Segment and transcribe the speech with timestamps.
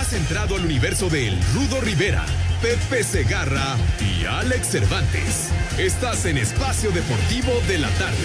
[0.00, 2.24] Has entrado al universo de El Rudo Rivera,
[2.62, 5.50] Pepe Segarra y Alex Cervantes.
[5.78, 8.16] Estás en Espacio Deportivo de la Tarde.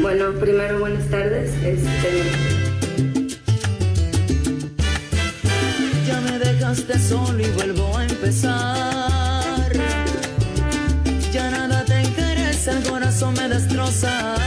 [0.00, 1.50] Bueno, primero buenas tardes.
[1.64, 2.49] Este...
[6.70, 9.72] dejaste solo y vuelvo a empezar.
[11.32, 14.38] Ya nada te interesa, el corazón me destrozas.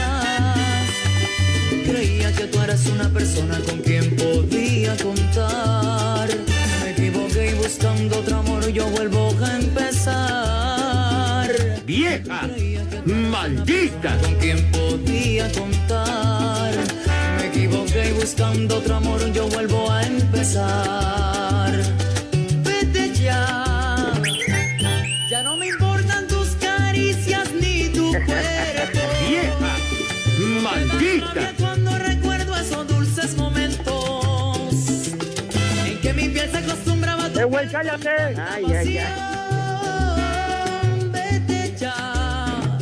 [1.85, 6.29] Creía que tú eras una persona con quien podía contar.
[6.83, 11.51] Me equivoqué y buscando otro amor yo vuelvo a empezar.
[11.85, 12.47] ¡Vieja!
[13.05, 14.17] ¡Maldita!
[14.19, 16.71] Con quien podía contar.
[17.37, 22.02] Me equivoqué y buscando otro amor yo vuelvo a empezar.
[37.43, 38.09] ¡Eh, güey, cállate!
[38.09, 39.13] Ay, ay, ay.
[41.11, 42.79] Vete ya.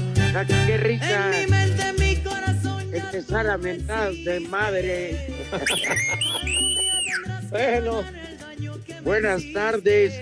[0.67, 1.35] ¡Qué risa!
[1.35, 2.83] En mi mente, mi corazón.
[2.93, 5.33] Empezar a mentar de madre.
[7.49, 8.03] bueno,
[9.03, 10.13] buenas tardes.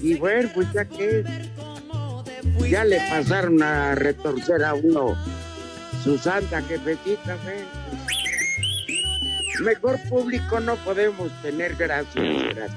[0.00, 1.24] Y bueno, pues ya que
[2.70, 5.16] ya le pasaron a retorcer a uno
[6.04, 7.79] su santa jefecita, ¿eh?
[9.58, 12.24] Mejor público no podemos tener, gracias,
[12.54, 12.70] gracias.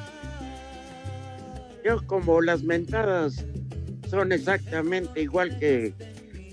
[1.86, 3.46] Yo como las mentadas
[4.10, 5.94] son exactamente igual que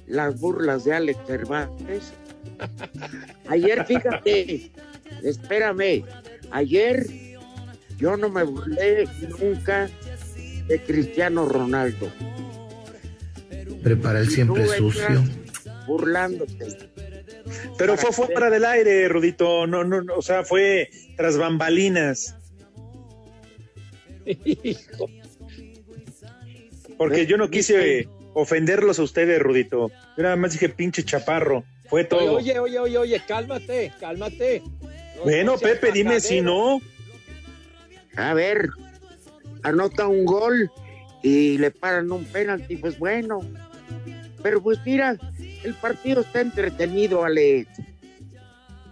[0.07, 2.13] las burlas de Alex Cervantes.
[3.49, 4.71] Ayer, fíjate,
[5.23, 6.05] espérame,
[6.51, 7.07] ayer
[7.97, 9.09] yo no me burlé
[9.41, 9.89] nunca
[10.67, 12.11] de Cristiano Ronaldo.
[13.83, 15.25] Prepara el siempre sucio.
[15.87, 16.90] Burlándote.
[17.79, 19.67] Pero fue fuera del aire, Rudito.
[19.67, 22.35] No, no, no, o sea, fue tras bambalinas.
[26.97, 29.91] Porque yo no quise ofenderlos a ustedes, Rudito.
[30.17, 31.65] Yo nada más dije pinche chaparro.
[31.89, 32.35] Fue todo.
[32.37, 34.63] Oye, oye, oye, oye, cálmate, cálmate.
[35.17, 36.81] No- bueno, Pepe, dime si no.
[38.17, 38.69] A ver,
[39.63, 40.71] anota un gol
[41.23, 43.41] y le paran un penalti, pues bueno.
[44.43, 45.17] Pero pues mira,
[45.65, 47.69] el partido está entretenido, Alex.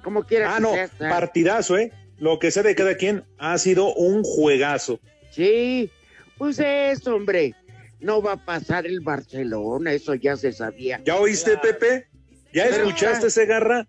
[0.02, 1.92] Como quiera Ah, no, sea, partidazo, ¿eh?
[2.18, 5.00] Lo que sea de cada quien ha sido un juegazo.
[5.30, 5.90] Sí,
[6.36, 7.54] pues eso, hombre.
[8.00, 11.00] No va a pasar el Barcelona, eso ya se sabía.
[11.04, 12.06] ¿Ya oíste, Pepe?
[12.52, 13.86] ¿Ya Pero- escuchaste ese garra?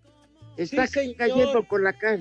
[0.56, 1.16] Está Sí, señor.
[1.16, 2.18] cayendo con la cara,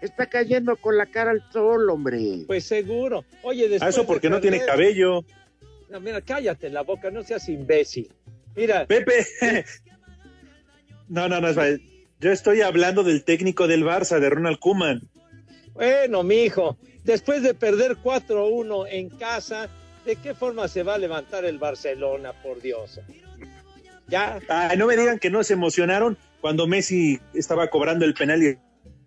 [0.00, 2.44] está cayendo con la cara al sol, hombre.
[2.46, 3.24] Pues seguro.
[3.42, 5.24] Oye, A después Ah, eso porque de no tiene cabello.
[5.90, 8.10] No, mira, cállate la boca, no seas imbécil.
[8.56, 9.26] Mira, Pepe.
[11.08, 11.78] No, no, no, espera.
[12.20, 15.02] Yo estoy hablando del técnico del Barça, de Ronald Koeman.
[15.74, 19.68] bueno, mijo, después de perder 4-1 en casa,
[20.06, 23.00] ¿de qué forma se va a levantar el Barcelona, por Dios?
[24.06, 28.40] Ya, Ay, no me digan que no se emocionaron cuando Messi estaba cobrando el penal
[28.40, 28.58] y a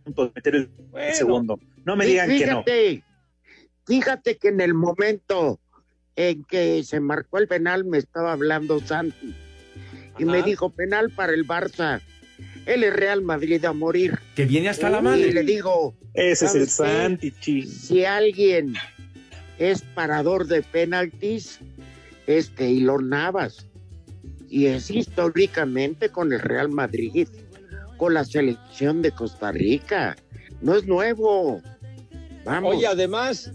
[0.04, 1.60] punto de meter el bueno, segundo.
[1.86, 2.64] No me digan que no.
[2.64, 3.04] fíjate,
[3.86, 5.60] Fíjate que en el momento
[6.16, 9.36] en que se marcó el penal me estaba hablando Santi
[10.18, 10.32] y Ajá.
[10.32, 12.02] me dijo penal para el Barça.
[12.66, 14.18] Él es Real Madrid a morir.
[14.36, 15.34] Que viene hasta la Y madre.
[15.34, 16.68] le digo, Ese es el.
[16.68, 18.74] Santi, si alguien
[19.60, 21.60] es parador de penaltis,
[22.28, 23.68] es Keylor Navas.
[24.50, 27.28] Y es históricamente con el Real Madrid,
[27.98, 30.16] con la selección de Costa Rica.
[30.62, 31.62] No es nuevo.
[32.46, 32.76] Vamos.
[32.76, 33.52] Oye, además,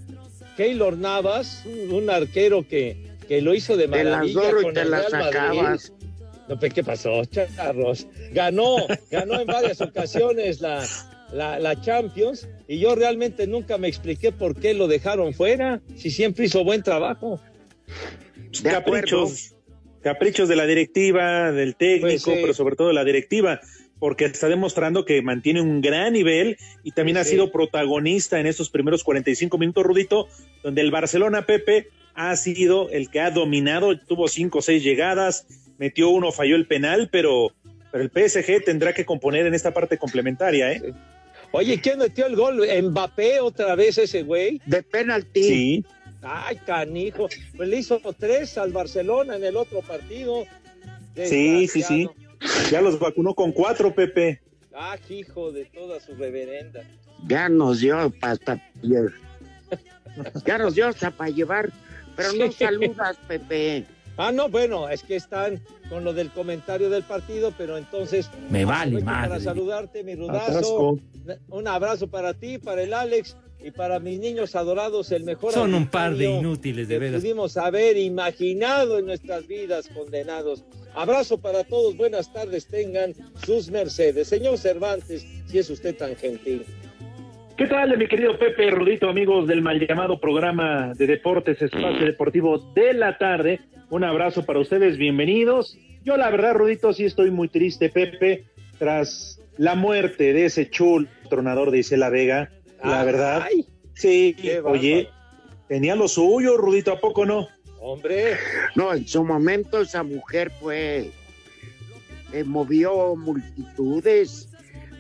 [0.57, 4.75] Keylor Navas, un, arquero que, que lo hizo de Te las maravilla doro y con
[4.75, 5.81] te el las Real Madrid.
[6.51, 8.09] No, pues, ¿qué pasó, charros?
[8.33, 10.85] Ganó, ganó en varias ocasiones la,
[11.33, 16.11] la, la Champions y yo realmente nunca me expliqué por qué lo dejaron fuera, si
[16.11, 17.41] siempre hizo buen trabajo.
[18.65, 18.81] De acuerdo.
[18.83, 19.55] caprichos,
[20.03, 23.61] caprichos de la directiva, del técnico, Pues pero sobre todo de la directiva,
[24.01, 28.49] porque está demostrando que mantiene un gran nivel y también Sí, ha sido protagonista en
[28.49, 30.27] estos primeros 45 minutos, Rudito,
[30.65, 35.47] donde el Barcelona Pepe ha sido el que ha dominado, tuvo cinco o seis llegadas,
[35.81, 37.53] metió uno, falló el penal, pero,
[37.91, 40.93] pero el PSG tendrá que componer en esta parte complementaria, ¿eh?
[41.53, 42.63] Oye, ¿quién metió el gol?
[42.83, 44.61] Mbappé otra vez ese güey.
[44.67, 45.43] De penalti.
[45.43, 45.85] Sí,
[46.23, 47.29] Ay, canijo.
[47.57, 50.45] Pues le hizo tres al Barcelona en el otro partido.
[51.17, 52.09] sí, sí, sí.
[52.71, 54.41] Ya los vacunó con cuatro, Pepe.
[54.75, 56.85] Ah, hijo de toda su reverenda.
[57.27, 58.63] Ya nos dio hasta
[60.47, 61.71] Ya nos dio hasta para llevar.
[62.17, 63.87] Pero no saludas, Pepe.
[64.21, 68.31] Ah, no, bueno, es que están con lo del comentario del partido, pero entonces.
[68.51, 69.45] Me vale aprovecho Para madre.
[69.45, 70.99] saludarte, mi rudazo.
[71.49, 75.53] Un abrazo para ti, para el Alex y para mis niños adorados, el mejor.
[75.53, 77.21] Son un par de inútiles, de que veras.
[77.23, 80.65] pudimos haber imaginado en nuestras vidas condenados.
[80.95, 83.15] Abrazo para todos, buenas tardes, tengan
[83.45, 84.29] sus mercedes.
[84.29, 86.65] Señor Cervantes, si es usted tan gentil.
[87.57, 92.59] ¿Qué tal, mi querido Pepe Rudito, amigos del mal llamado programa de deportes Espacio Deportivo
[92.75, 93.61] de la tarde?
[93.91, 95.77] Un abrazo para ustedes, bienvenidos.
[96.05, 98.45] Yo, la verdad, Rudito, sí estoy muy triste, Pepe,
[98.79, 102.51] tras la muerte de ese chul tronador de Isela Vega.
[102.83, 103.47] La Ay, verdad,
[103.95, 104.35] sí,
[104.65, 105.09] oye,
[105.69, 107.49] tenía lo suyo, Rudito, ¿a poco no?
[107.81, 108.37] Hombre,
[108.77, 111.11] No, en su momento esa mujer fue.
[112.33, 114.49] eh, movió multitudes.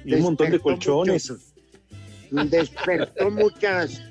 [0.04, 1.30] Y un montón de colchones.
[1.30, 4.02] muchos- despertó muchas.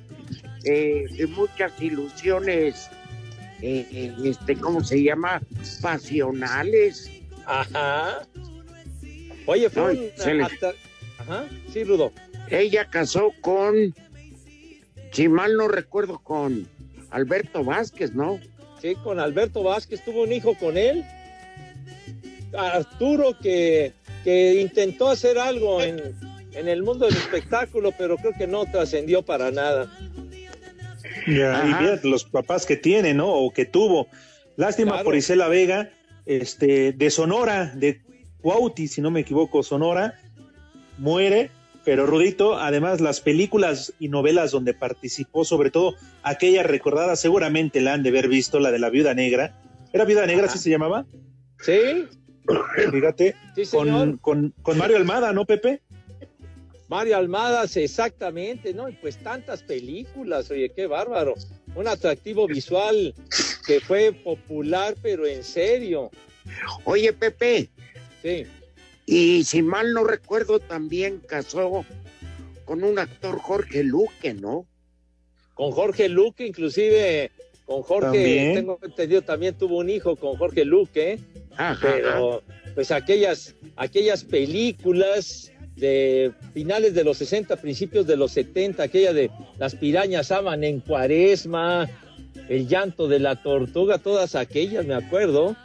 [0.64, 1.06] eh,
[1.36, 2.90] muchas ilusiones.
[3.62, 5.42] Eh, eh, este, ¿cómo se llama?
[5.82, 7.10] Pasionales.
[7.46, 8.22] ajá.
[9.46, 10.74] Oye, fue le- ata-
[11.18, 12.12] Ajá, sí, Rudo.
[12.50, 13.94] Ella casó con,
[15.12, 16.68] si mal no recuerdo, con
[17.10, 18.40] Alberto Vázquez, ¿no?
[18.82, 21.04] Sí, con Alberto Vázquez tuvo un hijo con él.
[22.58, 26.00] Arturo que, que intentó hacer algo en,
[26.54, 29.92] en el mundo del espectáculo, pero creo que no trascendió para nada.
[31.28, 33.32] Y los papás que tiene, ¿no?
[33.34, 34.08] O que tuvo.
[34.56, 35.06] Lástima Claro.
[35.06, 35.92] por Isela Vega,
[36.26, 38.02] este, de Sonora, de
[38.42, 40.20] Cuauti, si no me equivoco, Sonora,
[40.98, 41.50] muere,
[41.86, 47.94] pero Rudito, además las películas y novelas donde participó, sobre todo aquella recordada, seguramente la
[47.94, 49.56] han de haber visto, la de la Viuda Negra.
[49.94, 50.54] ¿Era Viuda Negra, Ajá.
[50.54, 51.06] así se llamaba?
[51.62, 52.08] Sí,
[52.92, 55.82] Fíjate, sí, con, con, con Mario Almada, ¿no, Pepe?
[56.90, 58.90] Mario Almadas, exactamente, ¿no?
[58.90, 61.36] Y pues tantas películas, oye, qué bárbaro.
[61.76, 63.14] Un atractivo visual
[63.66, 66.10] que fue popular, pero en serio.
[66.84, 67.70] Oye, Pepe,
[68.22, 68.46] Sí,
[69.06, 71.86] y si mal no recuerdo, también casó
[72.66, 74.66] con un actor Jorge Luque, ¿no?
[75.54, 77.32] con Jorge Luque, inclusive
[77.66, 78.54] con Jorge, También.
[78.56, 81.20] tengo entendido, también tuvo un hijo con Jorge Luque.
[81.58, 81.78] Ajá.
[81.82, 82.42] pero
[82.76, 89.32] pues aquellas, aquellas películas de finales de los 60, principios de los 70, aquella de
[89.58, 91.88] las pirañas aman en cuaresma,
[92.48, 95.56] el llanto de la tortuga, todas aquellas, me acuerdo.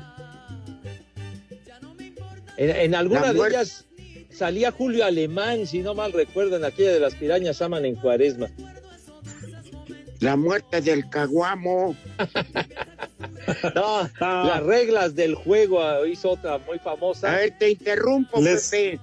[2.56, 3.84] En, en alguna de ellas
[4.30, 8.48] salía Julio Alemán, si no mal recuerdo, en aquella de las pirañas aman en cuaresma.
[10.20, 11.96] La muerte del caguamo.
[13.74, 14.44] No, Ah.
[14.54, 17.30] las reglas del juego ah, hizo otra muy famosa.
[17.30, 19.00] A ver, te interrumpo, Les- Pepe.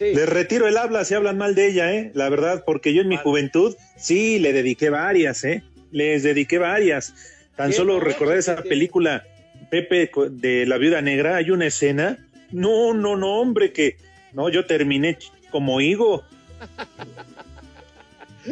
[0.00, 0.14] Sí.
[0.14, 2.10] Les retiro el habla si hablan mal de ella, ¿eh?
[2.14, 3.22] La verdad, porque yo en mi Vale.
[3.22, 5.62] juventud sí le dediqué varias, ¿eh?
[5.90, 7.12] Les dediqué varias.
[7.54, 8.00] Tan ¿Qué solo no?
[8.00, 9.26] recordar esa película
[9.68, 12.26] Pepe de La Viuda Negra, hay una escena.
[12.50, 13.98] No, no, no, hombre, que
[14.32, 15.18] no, yo terminé
[15.50, 16.24] como higo.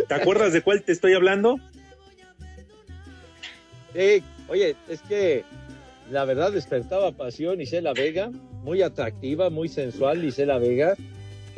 [0.07, 1.59] ¿Te acuerdas de cuál te estoy hablando?
[3.95, 5.47] Sí, oye, es que
[6.11, 8.31] la verdad despertaba pasión Isela Vega,
[8.63, 10.95] muy atractiva, muy sensual Isela Vega.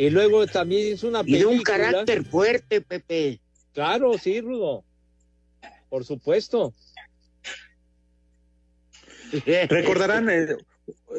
[0.01, 1.57] Y luego también es una Y de película.
[1.57, 3.39] un carácter fuerte, Pepe.
[3.75, 4.83] Claro, sí, Rudo.
[5.91, 6.73] Por supuesto.
[9.69, 10.57] Recordarán eh,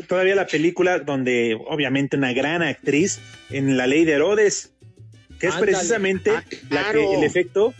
[0.07, 3.19] todavía la película donde obviamente una gran actriz
[3.51, 4.73] en La Ley de Herodes,
[5.39, 5.71] que es Ándale.
[5.73, 7.73] precisamente Ah, la que, el efecto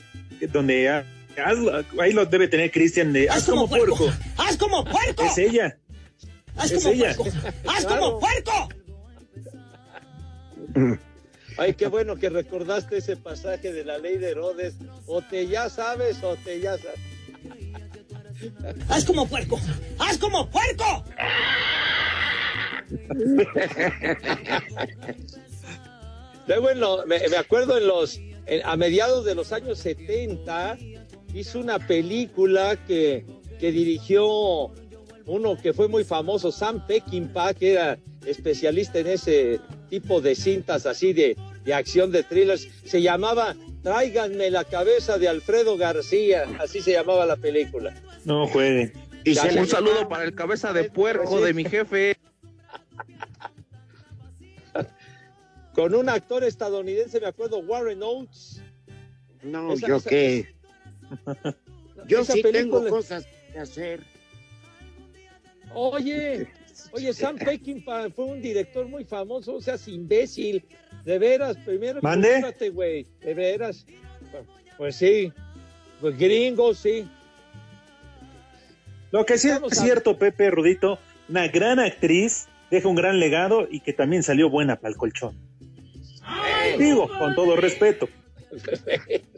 [0.51, 1.05] donde ah,
[1.36, 4.12] hazlo- ahí lo debe tener Cristian de haz como puerco.
[4.38, 5.24] ¡Haz como puerco!
[5.25, 5.77] Es ella.
[6.55, 7.15] ¡Haz es como ella.
[7.15, 7.38] puerco!
[7.67, 8.01] ¡Haz Claro.
[8.01, 8.70] como puerco!
[11.58, 14.75] Ay, qué bueno que recordaste ese pasaje de la ley de Herodes.
[15.06, 17.00] O te ya sabes o te ya sabes.
[18.90, 19.60] ¡Haz como puerco!
[20.00, 21.04] ¡Haz como puerco!
[26.62, 30.78] bueno, me, me, acuerdo en los, en, a mediados de los años 70,
[31.34, 33.25] hizo una película que,
[33.60, 34.74] que dirigió
[35.25, 39.60] uno que fue muy famoso, Sam Peckinpah, que era especialista en ese
[39.92, 42.68] tipo de cintas así de, de acción de thrillers.
[42.86, 47.94] Se llamaba Tráiganme la cabeza de Alfredo García, así se llamaba la película.
[48.24, 48.94] No juegue.
[49.26, 52.18] Y un saludo para el cabeza de puerco de mi jefe.
[55.74, 58.62] Con un actor estadounidense, me acuerdo, Warren Oates.
[59.44, 60.56] No, esa, yo esa, qué.
[62.08, 64.00] yo sí tengo cosas que hacer.
[65.74, 66.48] Oye,
[66.92, 70.64] oye, Sam Peckinpah fue un director muy famoso, o sea, imbécil.
[71.06, 72.44] De veras, primero ¿Mande?
[72.72, 73.08] güey.
[73.22, 73.86] De veras.
[74.78, 75.32] Pues sí.
[76.00, 77.08] Pues gringo, sí.
[79.12, 83.82] Lo que sí es cierto, Pepe Rudito, una gran actriz, deja un gran legado y
[83.82, 85.36] que también salió buena para el colchón.
[86.24, 88.08] Ay, Digo, con todo respeto.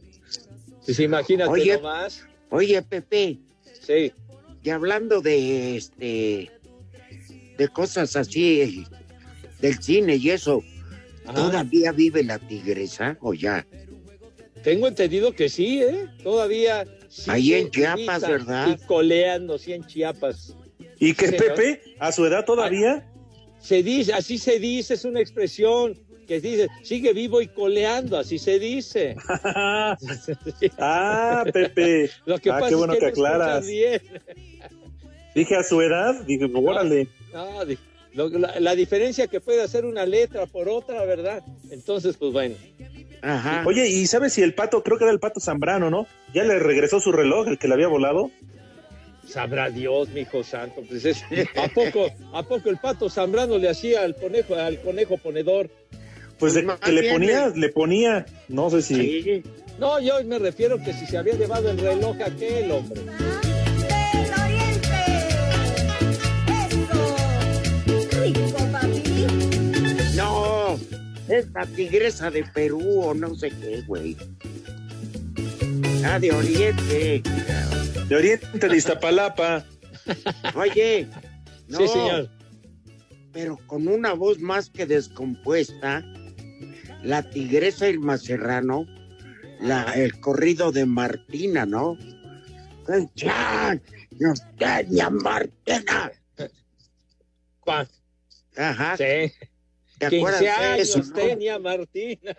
[0.85, 2.27] Pues imagínate oye, nomás.
[2.49, 3.37] Oye, Pepe.
[3.81, 4.11] Sí.
[4.63, 6.51] Y hablando de este
[7.57, 8.85] de cosas así
[9.59, 10.63] del cine y eso,
[11.25, 11.33] Ajá.
[11.33, 13.65] ¿todavía vive la tigresa o ya?
[14.63, 16.07] Tengo entendido que sí, ¿eh?
[16.23, 16.85] Todavía.
[17.27, 18.67] Ahí en Chiapas, ¿verdad?
[18.69, 20.55] Y coleando, sí, en Chiapas.
[20.99, 23.05] ¿Y que Sí, Pepe, a su edad todavía?
[23.59, 28.39] Se dice, así se dice, es una expresión que dice, sigue vivo y coleando, así
[28.39, 29.15] se dice.
[30.77, 32.09] ah, Pepe.
[32.25, 33.67] Lo que ah, pasa qué bueno es que, que aclaras.
[33.67, 34.01] bien.
[35.35, 37.03] Dije a su edad, dije, órale.
[37.03, 37.22] No,
[37.65, 37.77] di-
[38.13, 41.43] lo- la, la diferencia que puede hacer una letra por otra, ¿verdad?
[41.71, 42.55] Entonces, pues bueno.
[43.21, 43.63] Ajá.
[43.65, 46.07] Oye, ¿y sabes si el pato, creo que era el pato Zambrano, ¿no?
[46.33, 48.29] Ya le regresó su reloj, el que le había volado.
[49.27, 50.81] Sabrá Dios, mi hijo santo.
[50.87, 51.23] Pues es-
[51.55, 55.69] ¿a, poco, ¿A poco el pato Zambrano le hacía al conejo, al conejo ponedor?
[56.37, 59.43] Pues de Pues que le ponía, le ponía, no sé si.
[59.79, 63.01] No, yo me refiero que si se había llevado el reloj aquel, hombre.
[71.39, 74.15] Es la tigresa de Perú o no sé qué, güey.
[76.05, 77.23] Ah, de Oriente.
[78.07, 79.65] De Oriente de Iztapalapa.
[80.55, 81.07] Oye,
[81.67, 82.29] no, Sí, señor.
[83.31, 86.03] pero con una voz más que descompuesta,
[87.03, 88.85] la tigresa y el macerrano,
[89.61, 91.97] la, el corrido de Martina, ¿no?
[93.15, 93.81] ¡Chan!
[94.19, 96.11] ¡Nostenia Martina!
[98.57, 98.97] Ajá.
[98.97, 99.31] Sí.
[100.09, 101.13] ¿Te 15 acuerdas de años eso, no?
[101.13, 102.35] tenía Martina.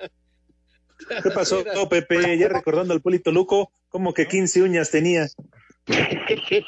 [1.23, 2.39] ¿Qué pasó, Pepe?
[2.39, 5.29] Ya recordando al Polito Luco, como que 15 uñas tenía.
[5.87, 6.65] 15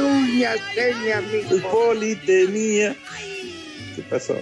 [0.00, 1.50] uñas tenía, amigo.
[1.50, 2.96] El Poli tenía.
[3.96, 4.36] ¿Qué pasó?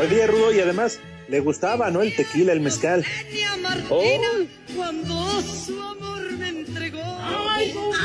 [0.00, 0.98] Oye, Rudo, y además
[1.28, 2.02] le gustaba, ¿no?
[2.02, 3.04] El tequila, el mezcal.
[3.62, 4.28] Martina
[4.74, 7.09] cuando su amor me entregó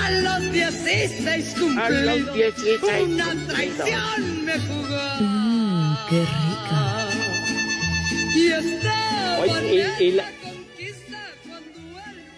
[0.03, 1.77] a los 16 cumplidos.
[1.85, 5.15] A los 16 Una traición me jugó.
[5.19, 7.09] Mmm, qué rica.
[8.35, 10.31] Y estaba Oye, y, y la-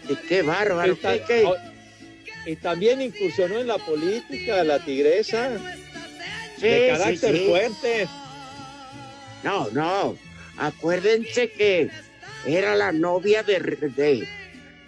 [0.09, 0.93] Y qué bárbaro.
[0.93, 1.45] y ta- ¿qué,
[2.45, 5.49] y también incursionó en la política, la tigresa.
[6.55, 7.45] Sí, de sí, carácter sí.
[7.47, 8.07] fuerte.
[9.43, 10.17] No, no.
[10.57, 11.89] Acuérdense que
[12.45, 14.27] era la novia de, de-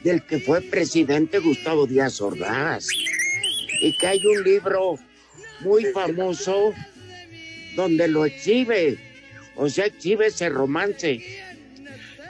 [0.03, 2.87] del que fue presidente Gustavo Díaz Ordaz.
[3.81, 4.97] Y que hay un libro
[5.61, 6.73] muy famoso
[7.75, 8.97] donde lo exhibe.
[9.55, 11.21] O sea, exhibe ese romance.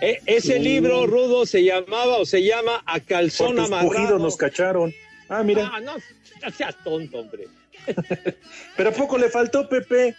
[0.01, 0.59] E- ese Sí.
[0.59, 4.17] libro, Rudo, se llamaba o se llama A Por Calzón tus Amarrado.
[4.19, 4.93] nos cacharon.
[5.27, 5.69] Ah, mira.
[5.73, 7.47] Ah, no, no seas tonto, hombre.
[8.77, 10.15] Pero poco le faltó, Pepe.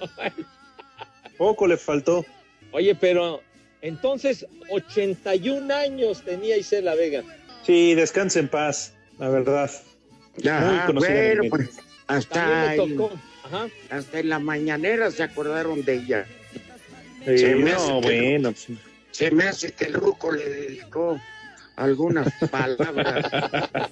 [1.36, 2.24] Poco le faltó.
[2.72, 3.42] Oye, pero
[3.82, 7.22] entonces 81 años tenía Isela Vega.
[7.64, 9.70] Sí, descanse en paz, la verdad.
[10.46, 11.70] Ah, conocida bueno, pues
[12.06, 13.12] hasta, tocó.
[13.44, 13.68] Ajá.
[13.90, 16.26] hasta en la mañanera se acordaron de ella.
[17.24, 18.54] Sí, Se me hace no, bueno.
[19.10, 21.20] Se me hace que el ruco le dedicó
[21.76, 23.30] algunas palabras.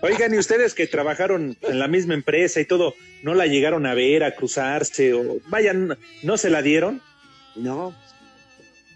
[0.00, 3.94] Oigan, y ustedes que trabajaron en la misma empresa y todo, ¿no la llegaron a
[3.94, 7.00] ver, a cruzarse o vayan, no se la dieron?
[7.54, 7.94] No,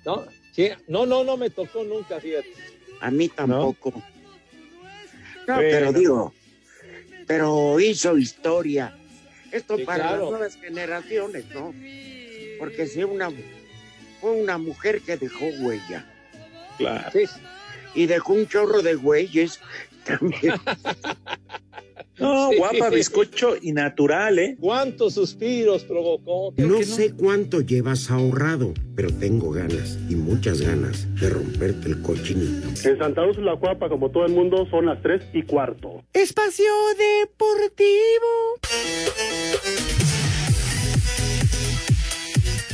[0.04, 2.52] No, sí, no, no, no me tocó nunca, fíjate.
[3.00, 3.90] a mí tampoco.
[5.46, 5.68] No, Bueno.
[5.70, 6.34] pero digo,
[7.26, 8.96] pero hizo historia.
[9.52, 10.22] Esto Sí, para claro.
[10.22, 11.72] las nuevas generaciones, ¿no?
[12.58, 13.30] Porque si una
[14.20, 16.04] fue una mujer que dejó huella.
[16.78, 17.10] Claro.
[17.94, 19.60] Y dejó un chorro de güeyes
[20.04, 20.54] también.
[22.18, 22.56] No, Sí.
[22.58, 24.56] guapa, bizcocho y natural, ¿eh?
[24.60, 26.52] ¿Cuántos suspiros provocó?
[26.56, 32.68] No sé cuánto llevas ahorrado, pero tengo ganas y muchas ganas de romperte el cochinito.
[32.88, 36.02] En Santa Úrsula, Cuapa, como todo el mundo, son las tres y cuarto.
[36.12, 36.64] Espacio
[36.96, 38.56] Deportivo.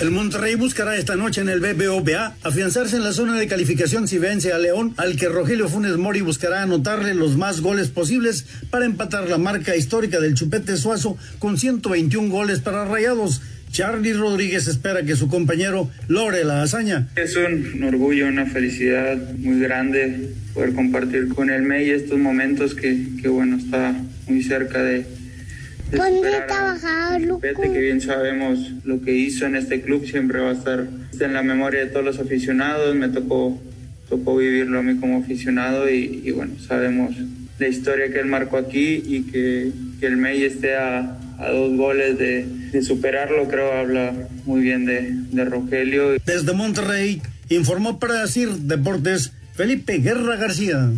[0.01, 4.19] El Monterrey buscará esta noche en el BBVA afianzarse en la zona de calificación si
[4.19, 8.87] vence a León, al que Rogelio Funes Mori buscará anotarle los más goles posibles para
[8.87, 13.43] empatar la marca histórica del Chupete Suazo con 121 goles para Rayados.
[13.71, 17.09] Charlie Rodríguez espera que su compañero logre la hazaña.
[17.17, 22.99] Es un orgullo, una felicidad muy grande poder compartir con el MEI estos momentos que,
[23.21, 23.95] que bueno, está
[24.27, 25.07] muy cerca de,
[25.99, 30.51] de superar a Chupete, que bien sabemos lo que hizo en este club, siempre va
[30.51, 30.87] a estar
[31.19, 33.61] en la memoria de todos los aficionados, me tocó,
[34.09, 37.15] tocó vivirlo a mí como aficionado y, y bueno, sabemos
[37.59, 39.71] la historia que él marcó aquí y que,
[40.01, 44.13] que el MEI esté a, a dos goles de, de superarlo, creo habla
[44.45, 46.17] muy bien de, de Rogelio.
[46.25, 50.91] Desde Monterrey informó para CIR Deportes Felipe Guerra García.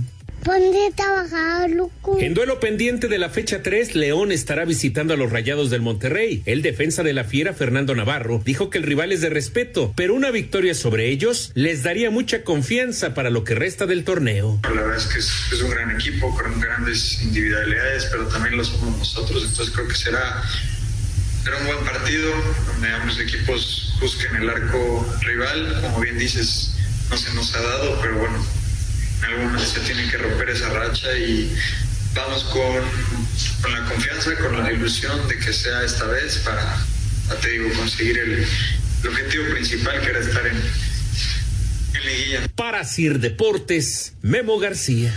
[0.45, 2.19] Ponte a trabajar, loco.
[2.21, 6.43] En duelo pendiente de la fecha 3, León estará visitando a los Rayados del Monterrey.
[6.45, 10.13] El defensa de la Fiera, Fernando Navarro, dijo que el rival es de respeto, pero
[10.13, 14.61] una victoria sobre ellos les daría mucha confianza para lo que resta del torneo.
[14.65, 18.65] La verdad es que es, es un gran equipo con grandes individualidades, pero también lo
[18.65, 20.43] somos nosotros, entonces creo que será,
[21.43, 22.31] será un buen partido
[22.67, 26.75] donde ambos equipos busquen el arco rival, como bien dices,
[27.09, 28.45] no se nos ha dado, pero bueno,
[29.19, 31.55] en algún momento se tiene que romper esa racha y
[32.15, 32.83] vamos con,
[33.63, 36.77] con la confianza, con la ilusión de que sea esta vez para,
[37.41, 38.33] te digo, conseguir el,
[39.03, 40.57] el objetivo principal que era estar en,
[41.95, 42.49] en liguilla.
[42.55, 45.13] Para CIR Deportes, Memo García.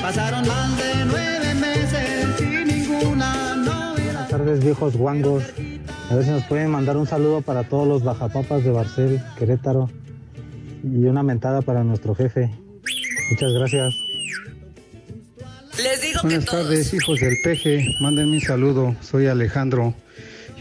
[0.00, 3.94] Pasaron más de nueve meses sin ninguna novedad.
[4.04, 5.44] Buenas tardes, viejos guangos.
[6.08, 9.90] A ver si nos pueden mandar un saludo para todos los bajapapas de Barcel, Querétaro.
[10.82, 12.50] Y una mentada para nuestro jefe.
[13.30, 13.94] Muchas gracias.
[15.76, 17.94] Les digo Buenas tardes, hijos del peje.
[18.00, 18.96] Mándenme un saludo.
[19.02, 19.92] Soy Alejandro.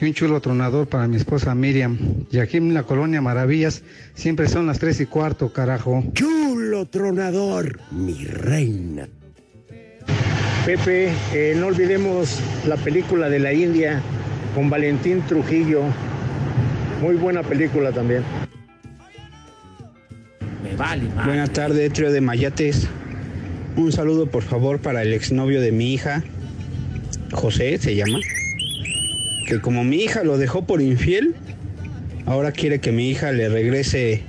[0.01, 2.25] Y un chulo tronador para mi esposa Miriam.
[2.29, 3.83] Y aquí en la colonia Maravillas
[4.13, 6.03] siempre son las tres y cuarto, carajo.
[6.71, 9.07] Tronador, mi reina.
[10.65, 14.01] Pepe, eh, no olvidemos la película de la India
[14.55, 15.81] con Valentín Trujillo.
[17.01, 18.23] Muy buena película también.
[20.63, 22.87] Me vale, Buenas tardes, trío de Mayates.
[23.75, 26.23] Un saludo, por favor, para el exnovio de mi hija,
[27.33, 28.19] José se llama.
[29.45, 31.35] Que como mi hija lo dejó por infiel,
[32.25, 34.23] ahora quiere que mi hija le regrese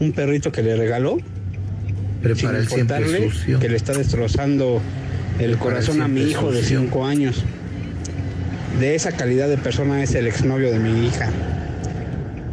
[0.00, 1.18] un perrito que le regaló.
[2.22, 3.58] Prepara sin importarle sucio.
[3.58, 4.80] que le está destrozando
[5.38, 6.80] el Prepara corazón el a mi hijo de sucio.
[6.80, 7.44] 5 años.
[8.80, 11.30] De esa calidad de persona es el exnovio de mi hija.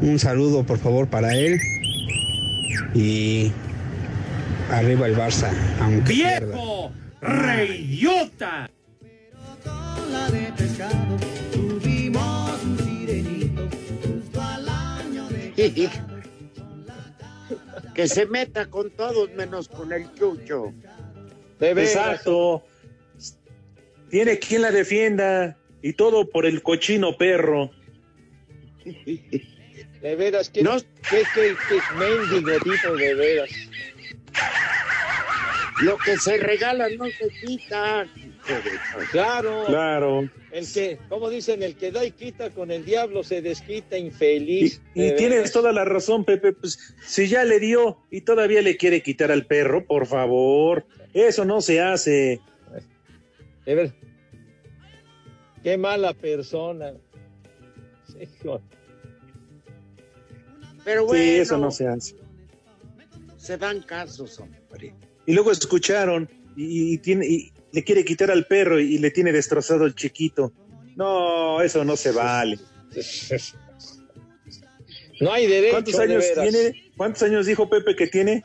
[0.01, 1.59] Un saludo, por favor, para él.
[2.93, 3.51] Y
[4.71, 5.49] arriba el Barça,
[5.79, 6.13] aunque.
[6.13, 6.91] ¡Viejo!
[7.21, 8.69] ¡Reyota!
[17.93, 20.73] Que se meta con todos menos con el chucho.
[21.59, 22.63] Exacto.
[24.09, 27.71] Tiene quien la defienda y todo por el cochino perro.
[30.03, 30.63] De veras, qué,
[31.09, 33.49] qué, qué, qué mendigo tipo de veras.
[35.81, 38.07] Lo que se regala no se quita.
[39.11, 39.63] Claro.
[39.65, 40.29] Claro.
[40.51, 44.81] El que, como dicen, el que da y quita con el diablo se desquita infeliz.
[44.93, 46.53] y tienes toda la razón, Pepe.
[46.53, 50.85] Pues si ya le dio y todavía le quiere quitar al perro, por favor.
[51.13, 52.39] Eso no se hace.
[55.63, 56.93] Qué mala persona.
[58.19, 58.61] Hijo.
[60.83, 62.15] Pero bueno, Sí, eso no se hace.
[63.37, 64.93] se dan casos, hombre.
[65.25, 69.31] Y luego escucharon y, y tiene y le quiere quitar al perro y, le tiene
[69.31, 70.53] destrozado el chiquito.
[70.95, 72.59] No, eso no se vale.
[75.19, 75.71] No hay derecho.
[75.73, 76.49] ¿Cuántos de años veras.
[76.49, 76.91] tiene?
[76.95, 78.43] ¿Cuántos años dijo Pepe que tiene?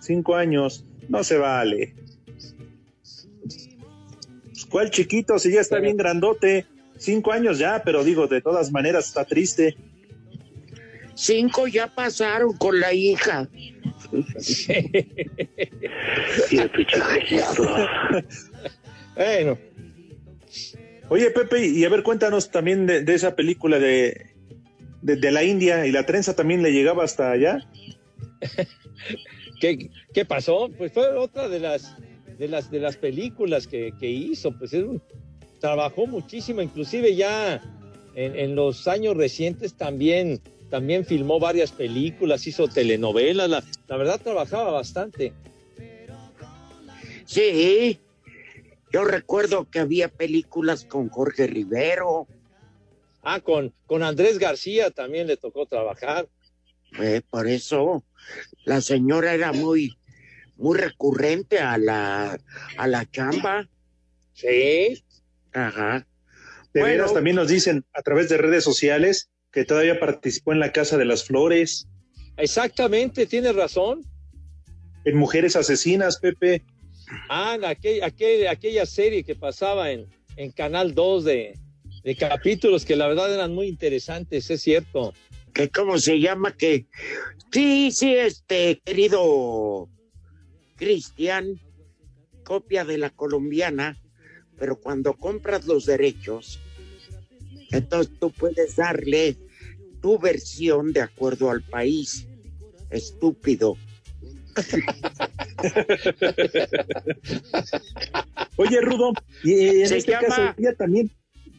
[0.00, 0.86] Cinco años.
[1.10, 1.94] No se vale.
[4.44, 5.38] Pues, ¿Cuál chiquito?
[5.38, 6.66] Si ya está bien grandote.
[6.96, 9.76] Cinco años ya, pero digo, de todas maneras está triste.
[11.14, 13.46] Cinco ya pasaron con la hija.
[19.14, 19.58] Bueno.
[21.08, 24.26] Oye, Pepe, y a ver, cuéntanos también de, de esa película de,
[25.02, 27.58] de, de la India y la trenza también le llegaba hasta allá.
[29.60, 30.70] ¿Qué, qué pasó?
[30.76, 31.96] Pues fue otra de las
[32.38, 34.56] de las de las películas que, que hizo.
[34.56, 35.02] Pues es un-
[35.60, 37.60] trabajó muchísimo, inclusive ya
[38.14, 43.48] en, en los años recientes también también filmó varias películas, hizo telenovelas.
[43.50, 45.32] La, la verdad trabajaba bastante.
[47.26, 48.00] Sí,
[48.92, 52.26] yo recuerdo que había películas con Jorge Rivero.
[53.22, 56.28] Ah, con con Andrés García también le tocó trabajar.
[57.00, 58.02] Eh, por eso
[58.64, 59.96] la señora era muy,
[60.56, 62.38] muy recurrente a la,
[62.76, 63.68] a la chamba.
[64.32, 65.04] Sí.
[65.52, 66.06] Ajá.
[66.72, 66.94] De Bueno.
[66.94, 70.96] veras, también nos dicen a través de redes sociales que todavía participó en la Casa
[70.96, 71.86] de las Flores,
[72.36, 74.04] Exactamente, tienes razón.
[75.04, 76.62] en Mujeres Asesinas, Pepe.
[77.28, 81.58] Ah, en aquel- aquel- aquella serie que pasaba en, en Canal 2 de,
[82.04, 85.12] de capítulos que la verdad eran muy interesantes, es cierto.
[85.52, 86.86] que cómo se llama que
[87.52, 89.88] sí sí este querido
[90.76, 91.60] Cristian
[92.44, 93.98] copia de la colombiana
[94.58, 96.60] pero cuando compras los derechos
[97.72, 99.36] entonces tú puedes darle
[100.00, 102.26] tu versión de acuerdo al país
[102.90, 103.76] estúpido
[108.56, 111.10] Oye, Rudo, y en Se este llama- caso ella también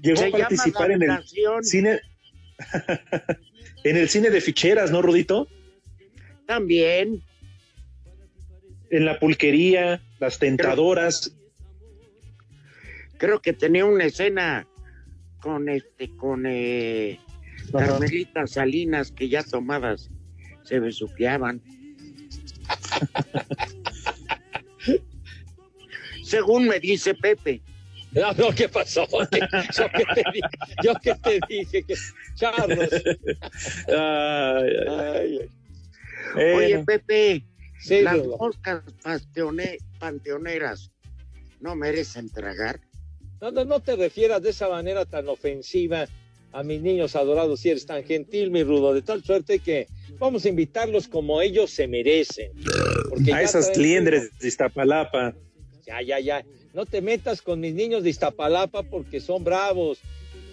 [0.01, 1.19] llegó a participar en el
[1.61, 1.99] cine
[3.83, 5.47] en el cine de ficheras, ¿no, Rudito?
[6.45, 7.23] También.
[8.91, 11.33] En la pulquería, las tentadoras.
[13.17, 14.67] creo que tenía una escena
[15.41, 17.19] con este con eh,
[17.73, 17.87] Ajá.
[17.87, 20.09] Carmelita Salinas que ya tomadas
[20.63, 21.61] se besuqueaban.
[26.23, 27.61] Según me dice Pepe.
[28.13, 29.05] No, no, ¿qué pasó?
[29.11, 30.41] ¿Yo qué te, di-
[30.83, 31.83] yo qué te dije?
[31.83, 31.95] Que,
[32.35, 32.89] Charlos.
[33.87, 35.39] Ay, ay,
[36.35, 36.53] ay.
[36.55, 37.43] Oye, Pepe,
[37.79, 38.83] Sí, las moscas
[39.99, 40.91] panteoneras
[41.61, 42.79] no merecen tragar.
[43.41, 46.05] No, no, no te refieras de esa manera tan ofensiva
[46.51, 49.87] a mis niños adorados si eres tan gentil, mi rudo, de tal suerte que
[50.19, 52.51] vamos a invitarlos como ellos se merecen.
[53.09, 55.33] Porque a ya esas liendres de Iztapalapa.
[55.87, 56.45] Ya, ya, ya.
[56.73, 59.99] No te metas con mis niños de Iztapalapa porque son bravos.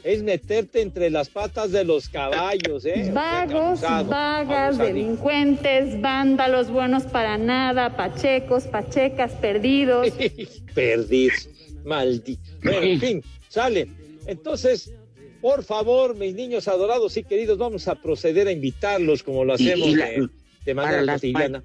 [0.03, 3.11] Es meterte entre las patas de los caballos, ¿eh?
[3.13, 10.09] Vagos, vagas, delincuentes, vándalos, buenos para nada, pachecos, pachecas, perdidos.
[10.75, 11.49] Perdidos.
[11.89, 12.43] Maldito.
[12.63, 13.89] Bueno, en fin, sale.
[14.27, 14.93] Entonces,
[15.41, 19.91] por favor, mis niños adorados y queridos, vamos a proceder a invitarlos como lo hacemos
[19.97, 20.29] la- de,
[20.65, 21.65] de para manera las cotidiana.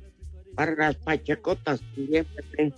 [0.56, 0.96] Para las
[2.24, 2.74] Pepe.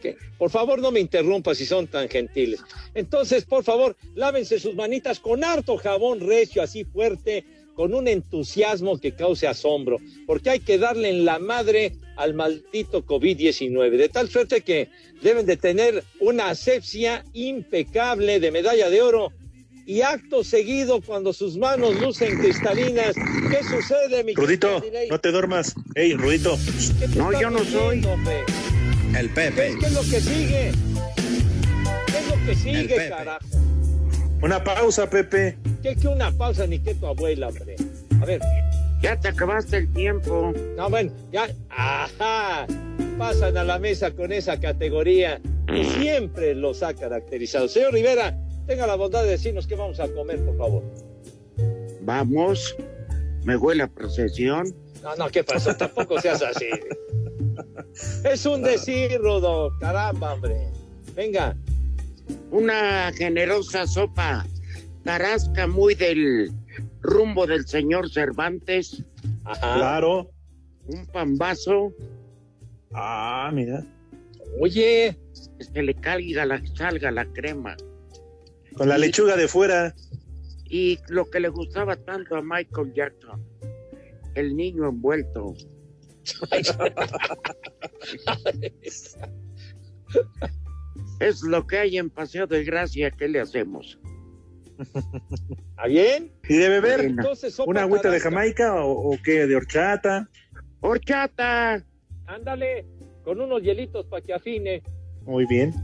[0.00, 2.60] que por favor no me interrumpa si son tan gentiles.
[2.94, 7.44] Entonces, por favor, lávense sus manitas con harto jabón recio, así fuerte,
[7.78, 13.06] con un entusiasmo que cause asombro, porque hay que darle en la madre al maldito
[13.06, 14.88] COVID-19, de tal suerte que
[15.22, 19.32] deben de tener una asepsia impecable de medalla de oro.
[19.86, 23.14] Y acto seguido, cuando sus manos lucen cristalinas,
[23.48, 25.72] ¿qué sucede, mi Rudito, no te duermas.
[25.94, 26.58] Ey, Rudito.
[26.98, 28.02] ¿Qué te No, yo no soy.
[29.16, 29.76] El ¿Qué, Pepe.
[29.78, 30.72] qué es lo que sigue?
[32.06, 33.67] ¿Qué es lo que sigue, carajo?
[34.42, 35.58] Una pausa, Pepe.
[35.82, 37.76] ¿Qué que una pausa ni que tu abuela, hombre?
[38.20, 38.40] A ver,
[39.02, 40.52] Ya te acabaste el tiempo.
[40.76, 42.66] no, bueno, ya, ajá,
[43.16, 47.68] pasan a la mesa con esa categoría que siempre los ha caracterizado.
[47.68, 50.82] Señor Rivera, tenga la bondad de decirnos qué vamos a comer, por favor.
[52.02, 52.76] Vamos.
[53.44, 54.74] Me huele a procesión.
[55.02, 55.74] No, no, ¿qué pasó?
[55.76, 56.66] Tampoco seas así.
[58.24, 60.68] Es un decir, Rudo, caramba, hombre.
[61.16, 61.56] Venga,
[62.50, 64.46] Una generosa sopa
[65.04, 66.50] tarasca muy del
[67.00, 69.02] rumbo del señor Cervantes.
[69.44, 69.76] ajá.
[69.76, 70.30] Claro.
[70.86, 71.92] Un pambazo.
[72.92, 73.84] Ah, mira.
[74.60, 75.18] Oye,
[75.74, 77.76] Que le caiga la, salga la crema.
[78.74, 79.94] Con la lechuga de fuera.
[80.64, 83.44] Y lo que le gustaba tanto a Michael Jackson.
[84.34, 85.54] El niño envuelto.
[91.20, 93.98] Es lo que hay en Paseo de Gracia, ¿qué le hacemos?
[94.78, 96.32] ¿Está bien?
[96.48, 97.00] ¿Y de beber?
[97.00, 98.20] Entonces, sopa ¿Una agüita de.
[98.20, 99.46] Jamaica o, o qué?
[99.46, 100.28] ¿De horchata?
[100.80, 101.84] ¡Horchata!
[102.26, 102.86] Ándale,
[103.24, 104.82] con unos hielitos para que afine.
[105.22, 105.74] Muy bien.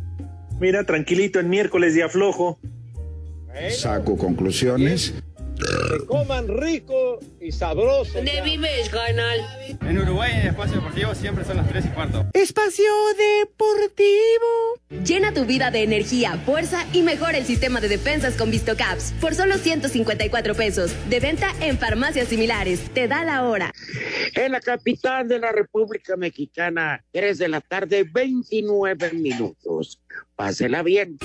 [0.60, 2.58] Mira, tranquilito, en miércoles de aflojo.
[3.70, 5.14] Saco conclusiones.
[5.56, 8.14] Que coman rico y sabroso.
[8.14, 9.38] ¿Dónde vives, canal?
[9.82, 12.26] En Uruguay, en Espacio Deportivo, siempre son las 3 y cuarto.
[12.32, 15.04] Espacio Deportivo.
[15.04, 19.34] Llena tu vida de energía, fuerza y mejora el sistema de defensas con VistoCaps por
[19.34, 20.92] solo 154 pesos.
[21.08, 22.80] De venta en farmacias similares.
[22.92, 23.72] Te da la hora.
[24.34, 30.00] En la capital de la República Mexicana, 3 de la tarde, 29 minutos.
[30.34, 31.18] Pásela bien.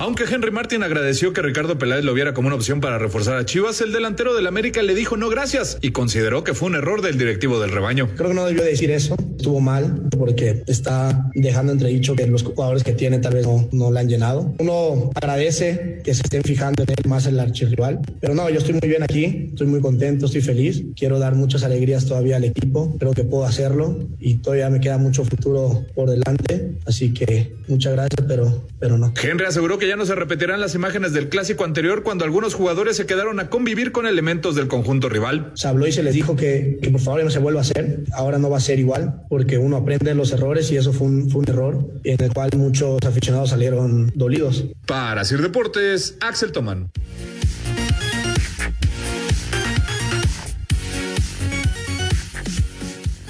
[0.00, 3.44] Aunque Henry Martin agradeció que Ricardo Peláez lo viera como una opción para reforzar a
[3.44, 7.02] Chivas, el delantero del América le dijo no gracias y consideró que fue un error
[7.02, 8.08] del directivo del rebaño.
[8.16, 12.84] Creo que no debió decir eso, estuvo mal porque está dejando entredicho que los jugadores
[12.84, 14.54] que tiene tal vez no, no la han llenado.
[14.60, 18.74] Uno agradece que se estén fijando en él más el archirrival, pero no, yo estoy
[18.74, 22.96] muy bien aquí, estoy muy contento, estoy feliz, quiero dar muchas alegrías todavía al equipo,
[23.00, 27.94] creo que puedo hacerlo y todavía me queda mucho futuro por delante, así que muchas
[27.94, 29.12] gracias, pero, pero no.
[29.20, 32.96] Henry aseguró que ya no se repetirán las imágenes del clásico anterior cuando algunos jugadores
[32.96, 35.50] se quedaron a convivir con elementos del conjunto rival.
[35.54, 37.62] Se habló y se les dijo que, que por favor ya no se vuelva a
[37.62, 38.04] hacer.
[38.12, 41.06] Ahora no va a ser igual porque uno aprende de los errores y eso fue
[41.06, 44.66] un, fue un error en el cual muchos aficionados salieron dolidos.
[44.86, 46.90] Para Sir Deportes, Axel Tomán.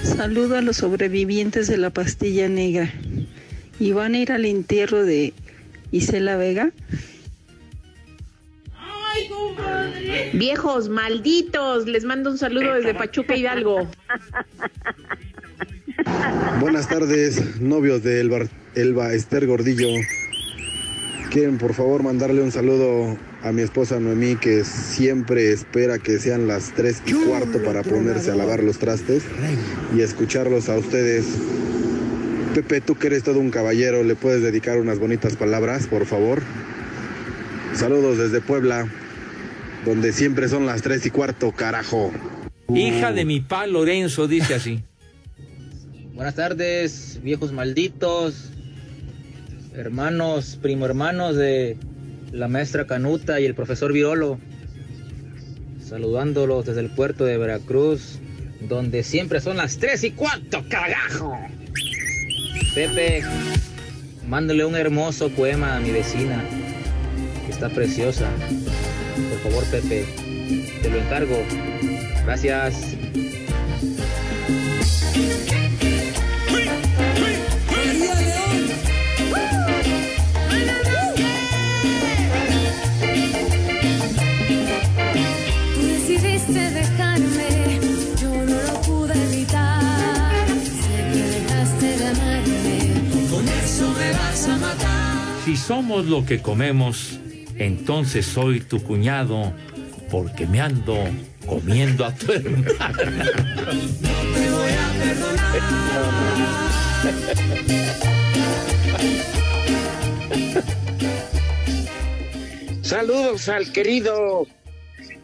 [0.03, 2.93] Saludo a los sobrevivientes de la pastilla negra.
[3.79, 5.33] ¿Y van a ir al entierro de
[5.91, 6.71] Isela Vega?
[10.33, 13.89] Viejos malditos, les mando un saludo desde Pachuca Hidalgo.
[16.59, 19.87] Buenas tardes, novios de Elba, Elba Esther Gordillo.
[21.31, 26.47] Quieren por favor mandarle un saludo a mi esposa Noemí que siempre espera que sean
[26.47, 29.23] las 3 y cuarto para ponerse a lavar los trastes
[29.95, 31.25] y escucharlos a ustedes.
[32.53, 36.41] Pepe, tú que eres todo un caballero, ¿le puedes dedicar unas bonitas palabras, por favor?
[37.75, 38.89] Saludos desde Puebla,
[39.85, 42.11] donde siempre son las 3 y cuarto, carajo.
[42.73, 44.81] Hija de mi pa Lorenzo, dice así.
[46.15, 48.49] Buenas tardes, viejos malditos,
[49.75, 51.77] hermanos, primo hermanos de
[52.31, 54.39] la maestra Canuta y el profesor Virolo.
[55.87, 58.19] Saludándolos desde el puerto de Veracruz,
[58.67, 61.37] donde siempre son las 3 y cuarto, cagajo.
[62.79, 63.23] Pepe,
[64.25, 66.41] mándale un hermoso poema a mi vecina,
[67.45, 68.29] que está preciosa.
[69.29, 70.05] Por favor, Pepe,
[70.81, 71.43] te lo encargo.
[72.23, 72.98] Gracias.
[95.49, 97.19] Si somos lo que comemos,
[97.57, 99.51] entonces soy tu cuñado,
[100.11, 100.95] porque me ando
[101.47, 102.99] comiendo a tu hermano.
[102.99, 104.93] Te voy a
[112.83, 114.45] Saludos al querido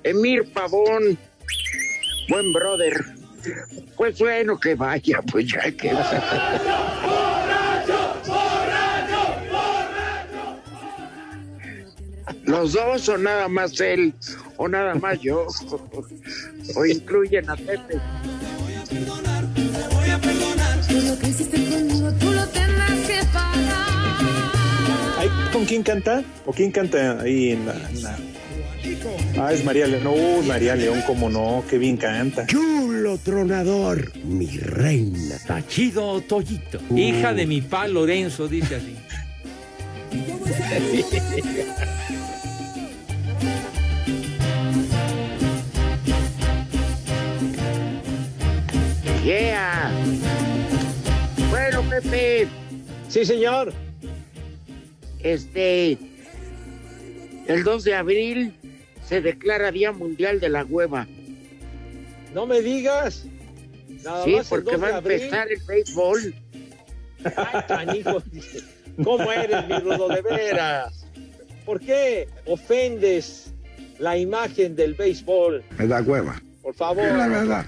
[0.04, 1.20] Emir Pavón,
[2.30, 2.96] buen brother.
[3.96, 5.92] Pues bueno, que vaya, pues ya que
[12.46, 14.14] Los dos o nada más él
[14.58, 15.48] o nada más yo
[16.76, 18.00] o incluyen a Pepe.
[20.88, 23.86] Por lo que hiciste conmigo, tú lo tendrás que pagar.
[25.18, 26.24] ¿Ay, ¿Con quién canta?
[26.46, 27.74] ¿O quién canta ahí en la...?
[27.90, 28.18] en la-
[29.40, 30.04] Ah, es María León.
[30.04, 32.46] No, María León, cómo no, qué bien canta.
[32.46, 35.38] Chulo tronador, mi reina.
[35.46, 36.80] Tachido Toyito.
[36.96, 38.96] Hija de mi pa Lorenzo, dice así.
[49.26, 49.92] Yeah.
[51.50, 52.48] Bueno, Pepe.
[53.10, 53.74] Sí, señor.
[55.18, 55.98] Este,
[57.48, 58.54] el 2 de abril
[59.04, 61.08] se declara Día Mundial de la Hueva.
[62.36, 63.26] No me digas.
[64.04, 66.36] Nada sí, más porque 2 va a empezar el béisbol.
[67.36, 68.22] Ay, canijo.
[69.04, 70.08] ¿Cómo eres, mi rudo?
[70.08, 71.08] De veras.
[71.66, 73.52] ¿Por qué ofendes
[73.98, 75.64] la imagen del béisbol?
[75.80, 76.40] Me da hueva.
[76.62, 77.06] Por favor.
[77.06, 77.66] Es la verdad.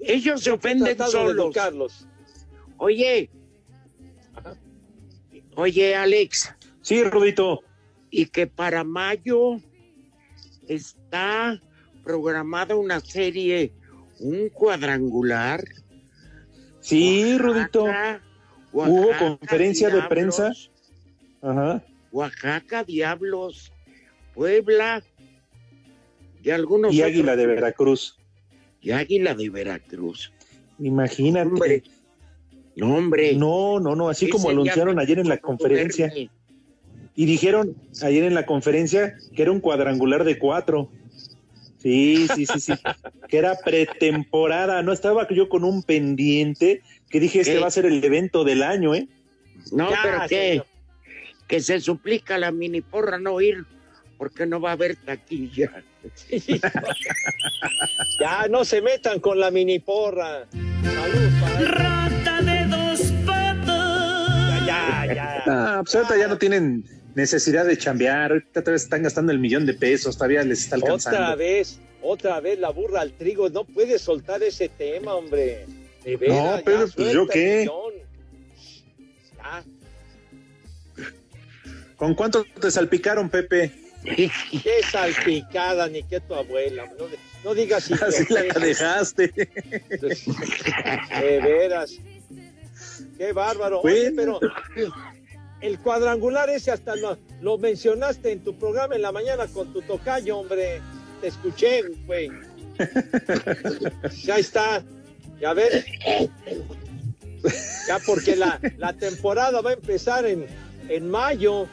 [0.00, 1.34] Ellos se ofenden de solos.
[1.34, 2.06] educarlos.
[2.78, 3.30] Oye.
[5.56, 6.54] Oye, Alex.
[6.82, 7.60] Sí, Rudito.
[8.10, 9.60] y que para mayo
[10.66, 11.60] está
[12.02, 13.72] programada una serie,
[14.20, 15.64] un cuadrangular.
[16.80, 17.84] Sí, Rudito.
[18.72, 20.52] Hubo Oaxaca, conferencia de prensa.
[21.42, 21.84] Ajá.
[22.12, 23.72] Oaxaca, Diablos,
[24.34, 25.02] Puebla
[26.42, 28.18] y algunos Y Águila de Veracruz.
[28.80, 30.32] Y Águila de Veracruz.
[30.78, 31.48] Imagínate.
[31.48, 31.82] Hombre.
[32.76, 33.34] No, hombre.
[33.34, 36.06] No, no, no, así como anunciaron ayer en la conferencia.
[36.06, 36.30] verme.
[37.16, 40.88] Y dijeron ayer en la conferencia que era un cuadrangular de cuatro.
[41.78, 42.72] Sí, sí, sí, sí.
[43.28, 44.82] que era pretemporada.
[44.82, 47.60] No estaba yo con un pendiente que dije, este ¿Qué?
[47.60, 49.08] va a ser el evento del año, ¿eh?
[49.72, 50.62] No, Ya, pero que,
[51.48, 53.64] que se suplica a la mini porra no ir
[54.18, 55.82] porque no va a haber taquilla.
[58.20, 60.46] Ya, no se metan con la mini porra.
[60.82, 64.66] Salud, Rata de dos patas.
[64.66, 65.44] Ya, ya, ya.
[65.46, 68.32] Ah, pues ahorita ya no tienen necesidad de chambear.
[68.32, 70.16] Ahorita otra vez están gastando el millón de pesos.
[70.16, 71.18] Todavía les está alcanzando.
[71.18, 73.48] Otra vez, otra vez la burra al trigo.
[73.50, 75.66] No puedes soltar ese tema, hombre.
[76.04, 77.70] De veras, No, ya, pero, pues, ¿yo qué?
[81.96, 83.87] ¿Con cuánto te salpicaron, Pepe?
[84.04, 86.84] Qué salpicada, ni que tu abuela.
[86.98, 87.06] No,
[87.44, 89.32] no digas Así la dejaste.
[91.20, 91.92] De veras.
[93.16, 93.80] Qué bárbaro.
[93.80, 94.40] Oye, pero
[95.60, 99.82] el cuadrangular ese hasta lo, lo mencionaste en tu programa en la mañana con tu
[99.82, 100.80] tocayo, hombre.
[101.20, 102.30] Te escuché, güey.
[104.22, 104.84] Ya está.
[105.40, 105.84] Ya ves.
[107.88, 110.46] Ya porque la, la temporada va a empezar en,
[110.88, 111.68] en mayo.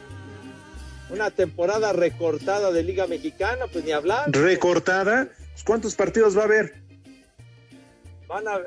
[1.10, 4.30] Una temporada recortada de Liga Mexicana, pues ni hablar.
[4.32, 5.28] ¿Recortada?
[5.52, 6.74] Pues, ¿Cuántos partidos va a haber?
[8.28, 8.58] Van a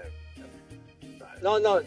[1.42, 1.80] No, no.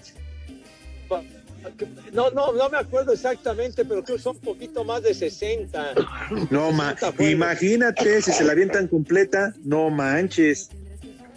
[2.13, 5.95] No, no, no me acuerdo exactamente, pero creo que son un poquito más de 60.
[6.51, 7.33] No, ma, 60 juegos.
[7.33, 9.55] imagínate si se la avientan completa.
[9.65, 10.71] No manches.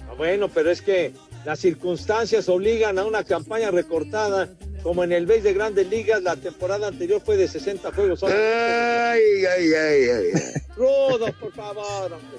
[0.09, 1.13] Ah, Bueno, pero es que
[1.45, 4.49] las circunstancias obligan a una campaña recortada,
[4.85, 8.21] como en el BASE de Grandes Ligas, la temporada anterior fue de 60 juegos.
[8.23, 10.31] Ay, ay, ay, ay.
[10.77, 12.13] Rudo, por favor.
[12.13, 12.37] hombre.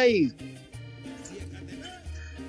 [0.00, 0.32] Ay.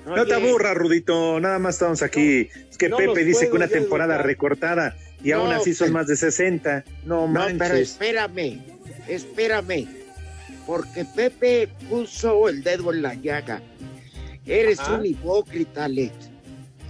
[0.06, 1.38] No te aburras, Rudito.
[1.40, 2.48] Nada más estamos aquí.
[2.70, 4.26] es que no Pepe dice que una temporada educar.
[4.26, 6.84] recortada y No, aún así son más de 60.
[7.04, 7.90] No No, pero manches.
[7.90, 8.62] espérame,
[9.08, 9.86] espérame,
[10.66, 13.60] porque Pepe puso el dedo en la llaga.
[14.46, 14.94] Eres Ajá.
[14.94, 16.12] un hipócrita, Alex.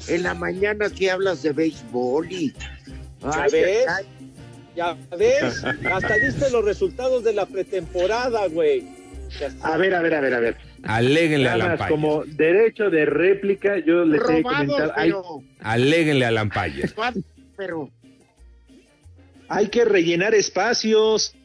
[0.08, 2.52] En la mañana sí hablas de béisbol y...
[3.20, 3.86] ¿Ya Ay, ves?
[3.88, 4.04] ay,
[4.74, 8.84] Ya ves, hasta diste los resultados de la pretemporada, güey.
[9.38, 9.52] Ya.
[9.62, 10.56] A ver, a ver, a ver, a ver.
[10.82, 11.88] Aléguenle a Lampaya.
[11.88, 15.42] como derecho de réplica, yo Robados, comentado, hay, pero...
[15.60, 16.90] Aléguenle a Lampaya.
[17.56, 17.90] Pero...
[19.48, 21.36] Hay que rellenar espacios.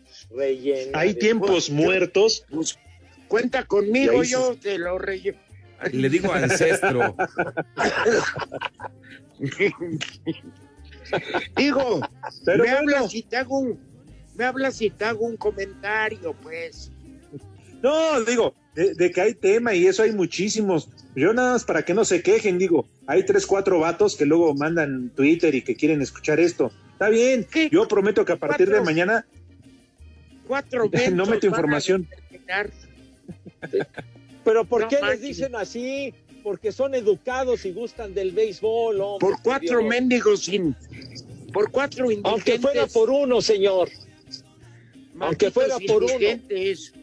[0.94, 2.46] Hay tiempos muertos.
[2.50, 2.80] Pues,
[3.28, 5.38] cuenta conmigo, yo te lo relleno.
[5.92, 7.16] Le digo ancestro.
[11.56, 12.02] Digo,
[12.46, 12.78] Pero me bueno.
[12.78, 13.80] hablas y te hago un...
[14.36, 16.92] Me hablas y te hago un comentario, pues.
[17.82, 20.90] No, digo, de, de que hay tema y eso hay muchísimos.
[21.16, 24.54] Yo nada más para que no se quejen, digo, hay tres, cuatro vatos que luego
[24.54, 26.72] mandan Twitter y que quieren escuchar esto.
[26.92, 29.26] Está bien, yo prometo que a partir de mañana
[30.48, 32.08] Cuatro no meto van a información.
[34.48, 36.14] Pero ¿por No qué les dicen así?
[36.42, 39.28] Porque son educados y gustan del béisbol, hombre.
[39.28, 39.90] Por cuatro Dios.
[39.90, 40.74] mendigos sin...
[41.52, 42.32] Por cuatro indigentes.
[42.32, 43.90] Aunque fuera por uno, señor.
[45.20, 46.14] Aunque fuera por uno.
[46.14, 46.94] indigentes.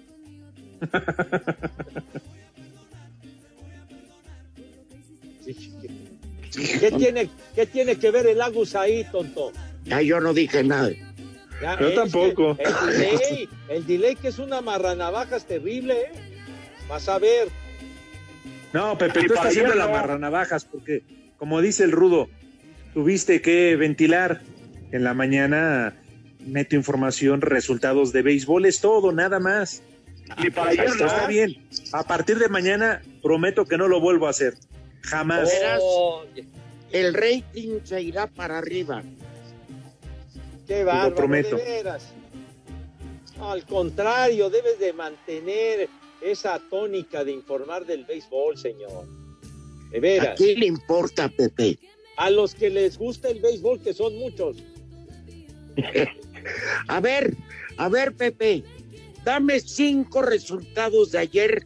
[6.80, 9.52] ¿Qué tiene, ¿Qué tiene que ver el Agus ahí, tonto?
[9.84, 10.92] Ya yo no dije nada.
[11.60, 12.56] Ya, Yo tampoco.
[12.56, 16.23] que El delay, el delay que es una marranavajas terrible, ¿eh?
[16.88, 17.48] Vas a ver.
[18.72, 19.92] No, Pepe, Y tú para estás haciendo ayer la no.
[19.92, 21.02] marranavajas porque,
[21.38, 22.28] como dice el rudo,
[22.92, 24.42] tuviste que ventilar
[24.92, 25.96] en la mañana.
[26.40, 29.82] Meto información, resultados de béisbol, es todo, nada más.
[30.38, 31.28] y para ayer Está, está no.
[31.28, 31.66] bien.
[31.92, 34.54] A partir de mañana prometo que no lo vuelvo a hacer.
[35.02, 35.48] Jamás.
[35.48, 35.80] Verás.
[35.82, 36.24] Oh,
[36.92, 39.02] El rating se irá para arriba.
[40.66, 41.56] qué bárbaro, prometo.
[41.56, 42.12] de veras.
[43.40, 45.88] Al contrario, debes de mantener
[46.24, 49.06] esa tónica de informar del béisbol, señor.
[49.90, 50.38] De ¿A veras.
[50.38, 51.78] quién le importa, Pepe?
[52.16, 54.56] A los que les gusta el béisbol, que son muchos.
[56.88, 57.34] A ver,
[57.78, 58.62] a ver, Pepe.
[59.24, 61.64] Dame cinco resultados de ayer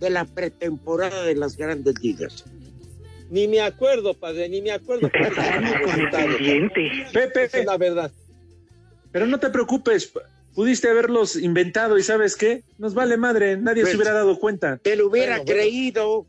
[0.00, 2.44] de la pretemporada de las grandes ligas.
[3.30, 5.08] Ni me acuerdo, padre, ni me acuerdo.
[7.12, 8.10] Pepe, Esa es la verdad.
[9.12, 10.12] pero no te preocupes,
[10.56, 12.64] pudiste haberlos inventado y ¿sabes qué?
[12.78, 14.78] Nos vale madre, nadie Pues, se hubiera dado cuenta.
[14.78, 15.60] Te lo hubiera Bueno, bueno.
[15.60, 16.26] creído.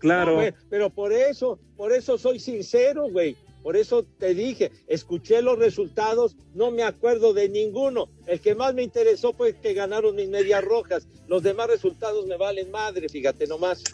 [0.00, 0.42] Claro.
[0.42, 3.36] No, pero por eso, por eso soy sincero, güey.
[3.62, 8.08] Por eso te dije, escuché los resultados, no me acuerdo de ninguno.
[8.26, 11.06] El que más me interesó fue que ganaron mis medias rojas.
[11.28, 13.84] Los demás resultados me valen madre, fíjate nomás.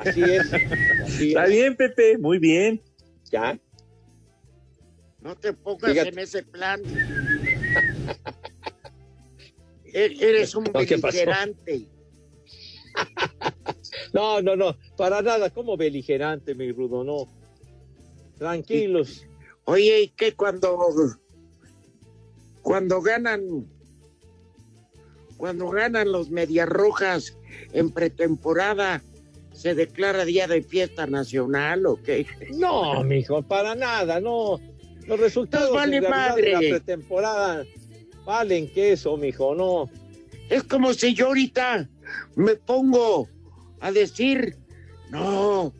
[0.00, 0.52] Así es.
[1.06, 1.50] Así Está es.
[1.50, 2.82] bien, Pepe, muy bien.
[3.30, 3.56] Ya.
[5.20, 6.08] No te pongas Fíjate.
[6.08, 6.82] en ese plan.
[9.92, 11.88] Eres un No, beligerante.
[14.12, 17.28] No, no, no, para nada, como beligerante, mi rudo, no.
[18.38, 19.26] Tranquilos.
[19.64, 20.78] Oye, ¿y qué cuando
[22.62, 23.66] cuando ganan
[25.36, 27.36] cuando ganan los medias rojas
[27.72, 29.02] en pretemporada
[29.52, 32.26] se declara día de fiesta nacional o qué?
[32.54, 34.58] No, mijo, para nada, no.
[35.06, 36.42] Los resultados Pues vale madre.
[36.42, 37.64] de la pretemporada
[38.24, 39.90] valen queso, mijo, no.
[40.48, 41.88] Es como si yo ahorita
[42.36, 43.28] me pongo
[43.80, 44.56] a decir,
[45.10, 45.72] no,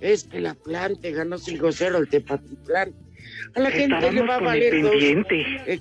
[0.00, 2.94] es que la planta ganó 5-0 el Tepatitlán.
[3.54, 5.80] A la gente le va a valer dos, eh,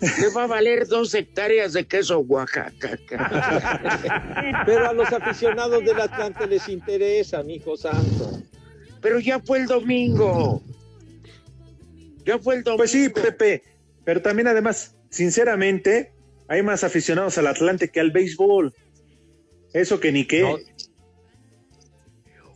[0.00, 2.98] le va a valer dos hectáreas de queso Oaxaca.
[4.66, 8.40] Pero a los aficionados del Atlante les interesa, mijo santo.
[9.00, 10.62] Pero ya fue el domingo.
[12.24, 12.78] Ya fue el domingo.
[12.78, 13.62] Pues sí, Pepe,
[14.04, 16.12] pero también además, sinceramente,
[16.48, 18.74] hay más aficionados al Atlante que al béisbol.
[19.72, 20.42] Eso que ni qué.
[20.42, 20.58] No.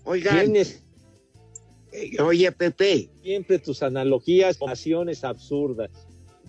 [0.05, 0.53] Oigan,
[2.21, 5.91] oye Pepe, siempre tus analogías, pasiones absurdas.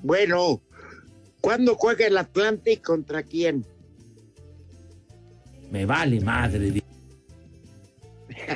[0.03, 0.62] bueno,
[1.41, 3.66] ¿cuándo juega el Atlante y contra quién?
[5.72, 6.84] Me vale madre.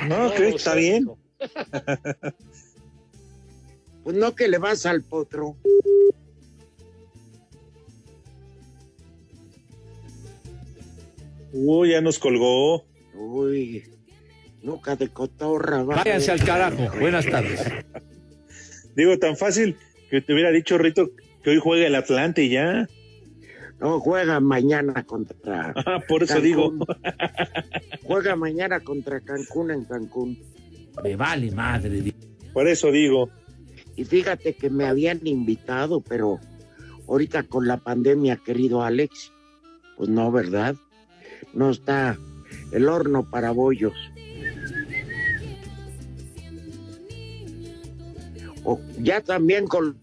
[0.08, 1.06] No, que está bien.
[4.04, 5.56] Pues no que le vas al potro.
[11.52, 12.84] Uy, ya nos colgó.
[13.14, 13.84] Uy,
[14.62, 15.82] nunca de cotorra.
[15.82, 15.96] va.
[15.96, 16.98] Váyanse al carajo.
[16.98, 17.60] Buenas tardes.
[18.96, 19.76] Digo, tan fácil
[20.10, 21.10] que te hubiera dicho Rito
[21.42, 22.86] que hoy juega el Atlante y ya.
[23.80, 25.74] No, juega mañana contra.
[25.86, 26.44] Ah, por eso Cancún.
[26.48, 26.72] digo.
[28.04, 30.38] Juega mañana contra Cancún en Cancún.
[31.02, 32.12] Me vale madre.
[32.52, 33.30] Por eso digo.
[33.96, 36.38] Y fíjate que me habían invitado, pero
[37.08, 39.32] ahorita con la pandemia, querido Alex,
[39.96, 40.76] pues no, ¿verdad?
[41.54, 42.18] No está
[42.72, 43.94] el horno para bollos.
[48.64, 49.96] O ya también con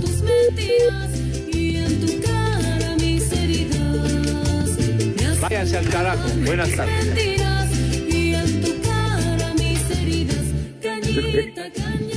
[0.00, 1.18] tus mentiras
[1.52, 4.78] y en tu cara mis heridas.
[5.16, 6.28] Me hacen Váyanse al carajo.
[6.44, 7.06] Buenas tardes.
[7.06, 7.78] mentiras
[8.08, 10.44] y en tu cara mis heridas.
[10.82, 12.09] Cañita, cañaveral,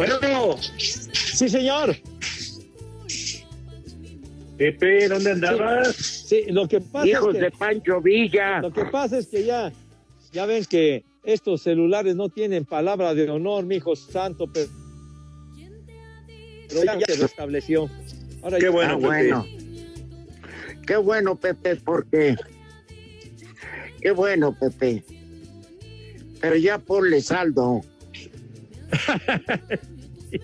[0.00, 1.94] Bueno, sí, señor.
[4.56, 5.94] Pepe, ¿dónde andabas?
[5.94, 8.60] Sí, lo que pasa hijos es que, de Pancho Villa.
[8.62, 9.70] lo que pasa es que ya,
[10.32, 14.70] ya ven que estos celulares no tienen palabra de honor, mi hijo santo, pero,
[16.70, 17.90] pero ya, ya se restableció.
[18.42, 19.46] Ahora Qué ya- bueno, ah, bueno.
[20.86, 22.36] Qué bueno, Pepe, porque.
[24.00, 25.04] Qué bueno, Pepe.
[26.40, 27.82] Pero ya ponle saldo.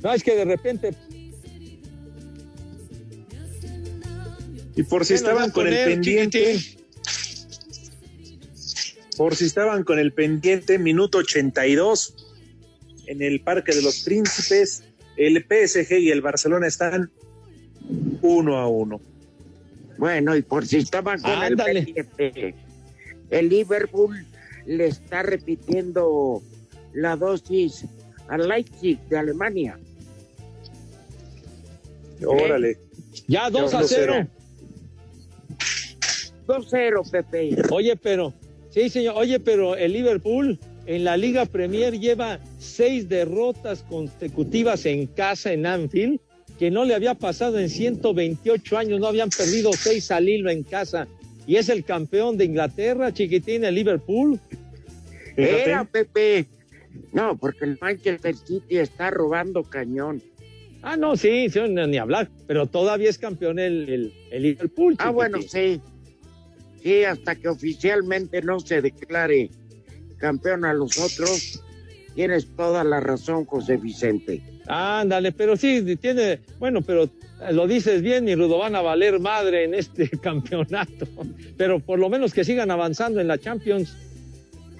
[0.00, 0.94] No, es que de repente
[4.78, 6.56] Y por si estaban con el pendiente.
[9.16, 12.14] Por si estaban con el pendiente, minuto 82
[13.06, 14.84] en el Parque de los Príncipes.
[15.16, 17.10] El PSG y el Barcelona están
[18.22, 19.00] uno a uno.
[19.98, 21.80] Bueno, y por si estaban con Ándale.
[21.96, 22.54] el pendiente,
[23.30, 24.24] el Liverpool
[24.64, 26.40] le está repitiendo
[26.92, 27.84] la dosis
[28.28, 29.78] al Leipzig de Alemania.
[32.24, 32.78] Órale.
[33.26, 34.28] ya 2 a Dos 0.
[36.46, 37.56] 2-0, Pepe.
[37.70, 38.32] Oye, pero,
[38.70, 45.06] sí, señor, oye, pero el Liverpool en la Liga Premier lleva seis derrotas consecutivas en
[45.06, 46.18] casa en Anfield,
[46.58, 50.62] que no le había pasado en 128 años, no habían perdido seis al hilo en
[50.62, 51.06] casa.
[51.46, 54.40] Y es el campeón de Inglaterra, chiquitín, el Liverpool.
[55.36, 56.46] Era, Pepe.
[57.12, 60.22] No, porque el Manchester City está robando cañón.
[60.82, 64.94] Ah, no, sí, sí, no, ni hablar, pero todavía es campeón el, el, el Liverpool.
[64.98, 65.80] Ah, bueno, sí.
[66.82, 69.50] Sí, hasta que oficialmente no se declare
[70.18, 71.62] campeón a los otros,
[72.18, 74.42] Tienes toda la razón, José Vicente.
[74.66, 77.08] Ándale, pero sí, tiene, bueno, pero
[77.52, 81.06] lo dices bien, y Rudo van a valer madre en este campeonato.
[81.56, 83.96] Pero por lo menos que sigan avanzando en la Champions.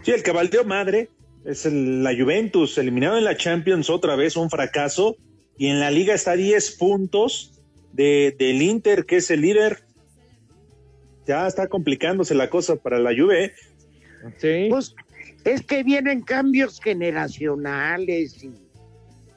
[0.02, 1.11] Sí, el que valió madre
[1.51, 5.16] es el- la Juventus, eliminado en la Champions otra vez, un fracaso.
[5.57, 7.61] Y en la liga está a 10 puntos
[7.92, 9.82] de, del Inter, que es el líder.
[11.26, 13.53] Ya está complicándose la cosa para la Juve.
[14.38, 14.66] Sí.
[14.70, 14.94] Pues
[15.44, 18.53] es que vienen cambios generacionales y,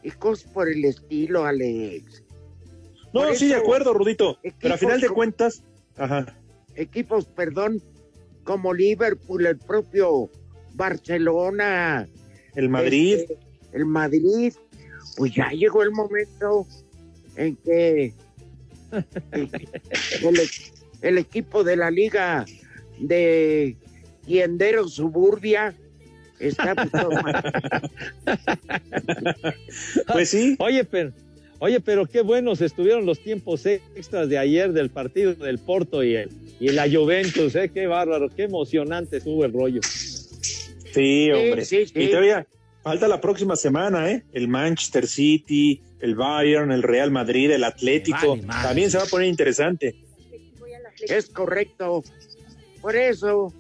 [0.03, 2.24] y cosas por el estilo, Alex.
[3.14, 4.38] No, Por sí, de acuerdo, Rudito.
[4.59, 5.64] Pero a final de cuentas,
[5.97, 6.38] ajá.
[6.76, 7.82] Equipos, perdón,
[8.43, 10.30] como Liverpool, el propio
[10.74, 12.07] Barcelona.
[12.55, 13.15] El Madrid.
[13.19, 13.38] este,
[13.74, 14.53] el Madrid.
[15.17, 16.65] Pues ya llegó el momento
[17.36, 18.13] en que
[19.32, 19.49] el,
[20.24, 20.49] el-
[21.01, 22.45] el equipo de la liga
[22.99, 23.76] de
[24.26, 25.74] Tiendero Suburbia
[26.39, 26.76] está
[30.13, 30.55] Pues sí.
[30.59, 31.11] Oye, pero,
[31.59, 36.15] oye, pero qué buenos estuvieron los tiempos extras de ayer del partido del Porto y,
[36.15, 37.69] el, y la Juventus, ¿eh?
[37.74, 39.82] Qué bárbaro, qué emocionante estuvo el rollo.
[40.94, 41.66] Sí, hombre.
[41.66, 41.94] sí, sí.
[41.96, 42.48] Y todavía
[42.84, 44.24] falta la próxima semana, ¿eh?
[44.34, 48.38] El Manchester City, el Bayern, el Real Madrid, el Atlético.
[48.38, 48.68] Vale.
[48.68, 49.96] También se va a poner interesante.
[51.08, 52.04] Es correcto.
[52.82, 53.54] Por eso.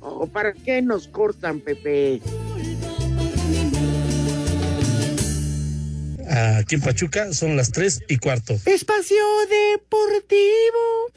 [0.00, 2.20] ¿O para qué nos cortan, Pepe?
[6.30, 8.54] Aquí en Pachuca son las 3 y cuarto.
[8.64, 9.16] Espacio
[9.48, 11.12] Deportivo.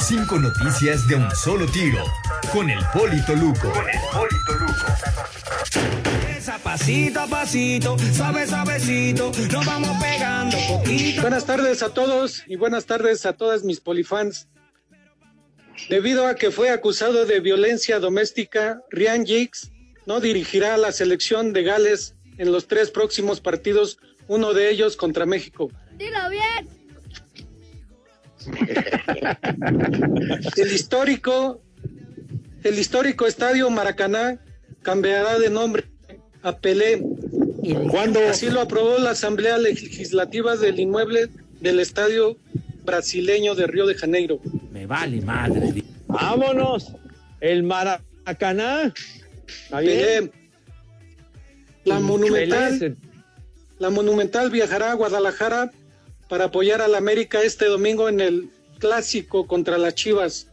[0.00, 2.04] Cinco noticias de un solo tiro.
[2.52, 3.72] Con el Polito Luco.
[6.28, 11.22] Esa pasito a pasito, suave suavecito, nos vamos pegando poquito.
[11.22, 14.48] Buenas tardes a todos y buenas tardes a todas mis polifans.
[15.88, 19.72] Debido a que fue acusado de violencia doméstica, Ryan Giggs
[20.06, 23.98] no dirigirá a la selección de Gales en los tres próximos partidos,
[24.28, 25.70] uno de ellos contra México.
[25.96, 26.83] Dilo bien.
[30.56, 31.60] El histórico,
[32.62, 34.38] el histórico estadio Maracaná
[34.82, 35.84] cambiará de nombre
[36.42, 37.02] a Pelé.
[37.90, 38.20] ¿Cuándo?
[38.28, 41.28] Así lo aprobó la Asamblea Legislativa del inmueble
[41.60, 42.36] del estadio
[42.84, 44.40] brasileño de Río de Janeiro.
[44.70, 45.82] Me vale madre.
[46.06, 46.92] Vámonos.
[47.40, 48.92] El Maracaná.
[49.70, 50.30] Pelé.
[51.84, 52.96] La Monumental, Pelé
[53.78, 55.72] la Monumental viajará a Guadalajara
[56.34, 60.48] para apoyar al América este domingo en el clásico contra las Chivas.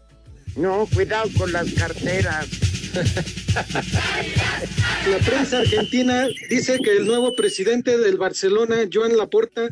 [0.56, 2.46] No, cuidado con las carteras.
[5.10, 9.70] La prensa argentina dice que el nuevo presidente del Barcelona, Joan Laporta,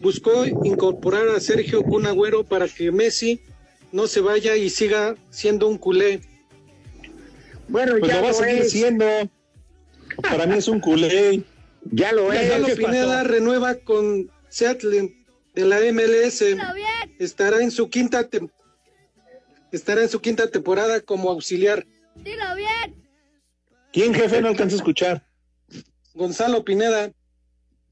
[0.00, 3.40] buscó incorporar a Sergio Kun Agüero para que Messi
[3.92, 6.20] no se vaya y siga siendo un culé.
[7.68, 8.72] Bueno, Pues ya lo va a seguir es.
[8.72, 9.06] siendo.
[10.20, 11.44] Para mí es un culé.
[11.92, 12.40] Ya lo es.
[12.40, 15.14] Gonzalo ¿Qué Pineda renueva con Seattle
[15.54, 16.42] de la MLS.
[17.18, 18.50] Estará en su quinta tem-
[19.72, 21.86] estará en su quinta temporada como auxiliar.
[22.16, 22.94] Dilo bien.
[23.92, 24.40] ¿Quién, jefe?
[24.40, 25.26] No alcanza a escuchar.
[26.14, 27.12] Gonzalo Pineda.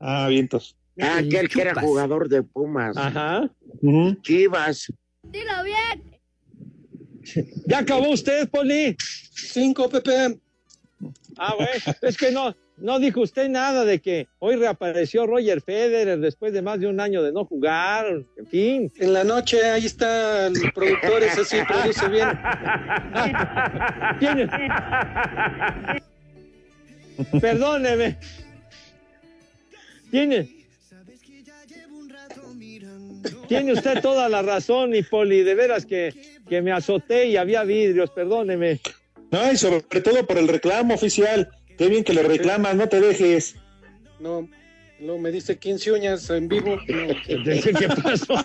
[0.00, 0.76] Ah, vientos.
[1.00, 2.96] Ah, aquel que era jugador de Pumas.
[2.96, 3.48] Ajá.
[4.22, 4.92] Chivas.
[5.22, 6.20] Dilo bien.
[7.66, 8.96] ¿Ya acabó usted, Poli?
[8.98, 10.38] Cinco, Pepe.
[11.36, 11.70] Ah, bueno,
[12.02, 16.62] es que no, no dijo usted nada de que hoy reapareció Roger Federer después de
[16.62, 18.06] más de un año de no jugar,
[18.36, 18.92] en fin.
[18.98, 22.28] En la noche, ahí está el productor, ese sí produce bien.
[24.18, 24.48] Tiene-
[27.40, 28.18] Perdóneme.
[30.10, 30.48] Tiene.
[33.48, 36.12] Tiene usted toda la razón, y Poli, de veras que,
[36.48, 38.80] que me azoté y había vidrios, perdóneme.
[39.30, 41.50] No, y sobre todo por el reclamo oficial.
[41.78, 43.56] Qué bien que le reclamas, no te dejes.
[44.20, 44.48] No,
[45.00, 46.78] luego me dice 15 uñas en vivo.
[46.88, 47.08] No.
[47.78, 48.34] ¿Qué pasó?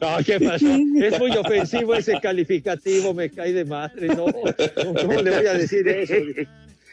[0.00, 0.66] No, ¿qué pasó?
[1.02, 4.26] Es muy ofensivo ese calificativo, me cae de madre, no.
[4.26, 6.14] ¿Cómo le voy a decir eso?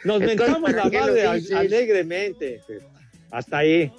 [0.05, 2.61] Nos Entonces, mentamos ¿para la madre alegremente.
[3.32, 3.91] Hasta ahí.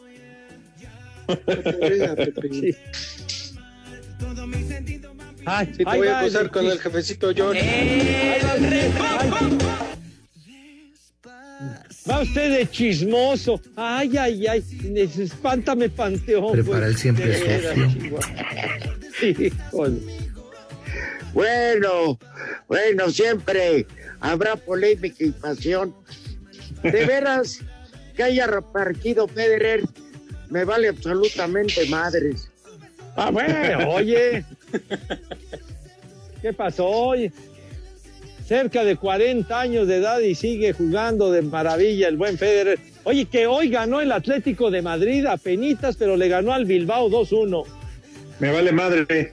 [2.51, 2.75] Sí.
[5.47, 7.57] Ay, Sí, te voy a acusar el- con el jefecito John.
[12.11, 13.61] Va usted, de chismoso.
[13.77, 14.65] Ay, ay, ay.
[15.19, 16.53] Espántame, Panteón.
[16.53, 18.01] Prepara pues, el siempre veras, sucio.
[18.01, 18.29] Chihuahua.
[19.41, 20.01] Híjole.
[21.33, 22.19] Bueno,
[22.69, 23.87] bueno, siempre
[24.21, 25.95] habrá polémica y pasión.
[26.83, 27.61] De veras,
[28.15, 29.83] que haya repartido Federer,
[30.51, 32.49] me vale absolutamente madres.
[33.17, 34.45] Ah, bueno, oye.
[36.43, 36.87] ¿Qué pasó?
[36.87, 37.33] Oye,
[38.47, 42.79] cerca de 40 años de edad y sigue jugando de maravilla el buen Federer.
[43.05, 47.09] Oye, que hoy ganó el Atlético de Madrid a penitas, pero le ganó al Bilbao
[47.11, 47.65] 2-1.
[48.41, 49.33] Me vale madre.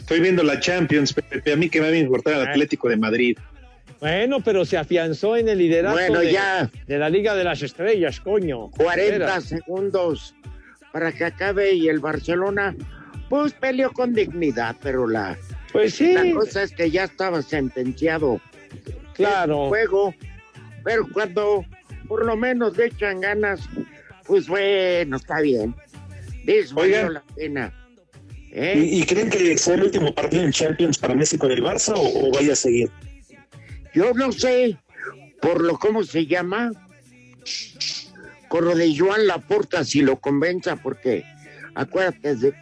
[0.00, 1.52] Estoy viendo la Champions, Pepe.
[1.52, 3.36] A mí que me va a importar el Atlético de Madrid.
[4.00, 6.70] Bueno, pero se afianzó en el liderato Bueno, de, ya.
[6.86, 8.70] de la Liga de las Estrellas, coño.
[8.70, 9.40] 40 Era.
[9.40, 10.34] segundos
[10.92, 12.74] para que acabe y el Barcelona
[13.28, 15.36] pues peleó con dignidad, pero la,
[15.72, 16.12] pues sí.
[16.14, 18.40] la cosa es que ya estaba sentenciado
[19.14, 19.64] claro.
[19.64, 20.14] el juego,
[20.84, 21.64] pero cuando
[22.06, 23.60] por lo menos le echan ganas,
[24.24, 25.74] pues bueno, está bien.
[26.74, 27.14] Oigan.
[27.14, 27.72] la pena.
[28.52, 28.74] ¿eh?
[28.76, 31.92] ¿Y, y creen que sea el último partido en Champions para Messi con el Barça
[31.94, 32.90] o, o vaya a seguir?
[33.92, 34.78] Yo no sé
[35.40, 36.72] por lo cómo se llama,
[38.48, 41.24] con lo de Joan Laporta, si lo convenza, porque
[41.74, 42.54] acuérdate de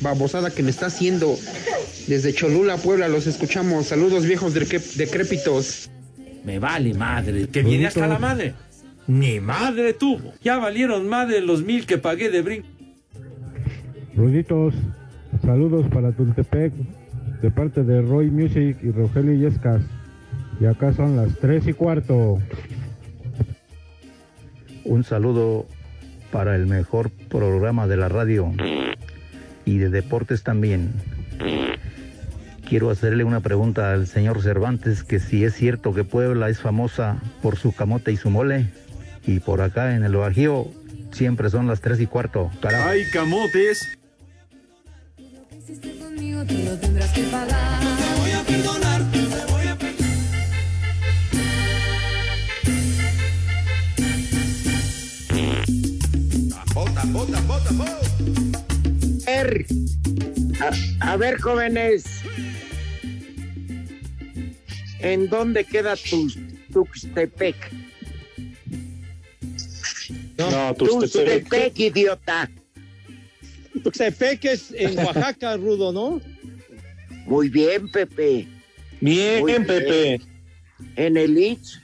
[0.00, 1.36] babosada que me está haciendo.
[2.06, 3.86] Desde Cholula, Puebla, los escuchamos.
[3.86, 5.90] Saludos viejos decrép- decrépitos.
[6.44, 8.54] Me vale madre, que viene hasta la madre.
[9.06, 10.32] Ni madre tuvo.
[10.42, 12.68] Ya valieron madre los mil que pagué de brinco.
[14.16, 14.74] Ruditos,
[15.42, 16.72] saludos para Tultepec
[17.42, 19.82] de parte de Roy Music y Rogelio Yescas.
[20.60, 22.38] Y acá son las tres y cuarto.
[24.84, 25.66] Un saludo
[26.32, 28.52] para el mejor programa de la radio
[29.64, 30.92] y de deportes también.
[32.68, 37.20] Quiero hacerle una pregunta al señor Cervantes, que si es cierto que Puebla es famosa
[37.42, 38.70] por su camote y su mole,
[39.26, 40.70] y por acá en el Bajío
[41.12, 42.50] siempre son las tres y cuarto.
[42.60, 42.88] Carajo.
[42.90, 43.98] ¡Ay, camotes!
[46.00, 47.82] Conmigo tú lo tendrás que pagar.
[47.82, 49.18] No te voy a perdonar, te
[49.52, 49.96] voy a perdonar.
[56.74, 58.00] Bota, bota, bota, bota.
[59.26, 59.66] A ver,
[60.60, 62.04] a, a ver, jóvenes.
[65.00, 66.28] ¿En dónde queda tu
[66.72, 67.85] Tuxtepec?
[70.38, 72.50] No, Tuxtepec, idiota.
[73.82, 76.20] Tuxtepec es en Oaxaca, Rudo, ¿no?
[77.26, 78.46] Muy bien, Pepe.
[79.00, 80.20] Bien, Muy Pepe.
[80.96, 81.82] En el Istmo.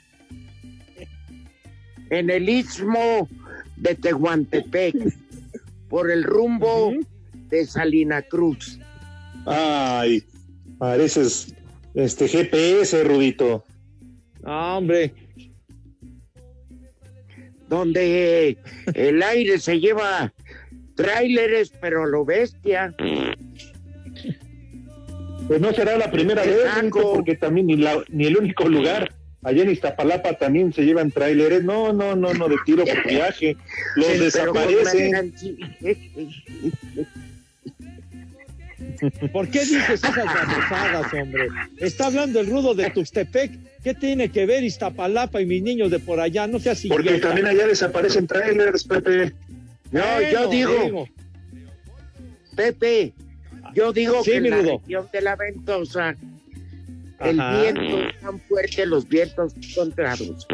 [2.10, 3.28] En el Istmo
[3.76, 4.94] de Tehuantepec.
[5.88, 6.92] por el rumbo
[7.48, 8.78] de Salina Cruz.
[9.46, 10.22] Ay,
[10.78, 11.54] pareces
[11.94, 13.64] este GPS, Rudito.
[14.44, 15.12] Ah, hombre.
[17.76, 18.58] Donde
[18.92, 20.30] el aire se lleva
[20.94, 22.94] tráileres, pero lo bestia.
[25.48, 26.58] Pues no será la primera vez,
[27.14, 29.14] porque también ni, la- ni el único lugar.
[29.42, 31.64] Allá en Iztapalapa también se llevan tráileres.
[31.64, 33.56] No, no, no, no, de tiro por viaje.
[33.96, 35.32] Los desaparecen.
[39.32, 41.48] ¿Por qué dices esas babosadas, hombre?
[41.78, 43.50] Está hablando el rudo de Tuxtepec.
[43.82, 46.46] ¿Qué tiene que ver Iztapalapa y mis niños de por allá?
[46.46, 47.28] No seas Porque idiota.
[47.28, 49.32] también allá desaparecen trailers, Pepe.
[49.90, 51.08] No, Bueno, yo digo, digo.
[52.54, 53.12] Pepe,
[53.74, 54.78] yo digo Sí, que en la Rudo.
[54.78, 56.16] región de la Ventosa
[57.20, 57.60] el Ajá.
[57.62, 60.46] viento es tan fuerte, los vientos contrarios,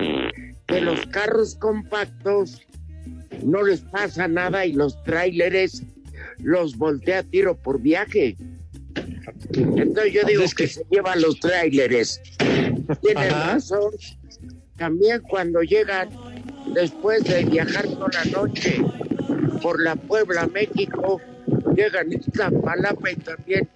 [0.66, 2.62] que los carros compactos
[3.42, 5.82] no les pasa nada y los tráileres
[6.42, 8.36] los voltea a tiro por viaje.
[9.52, 12.20] Entonces yo digo que, se llevan los tráileres.
[13.02, 13.92] Tienen razón.
[14.76, 16.08] También cuando llegan
[16.74, 18.82] después de viajar toda la noche
[19.62, 21.20] por la Puebla, México,
[21.74, 23.68] llegan a Iztapalapa y también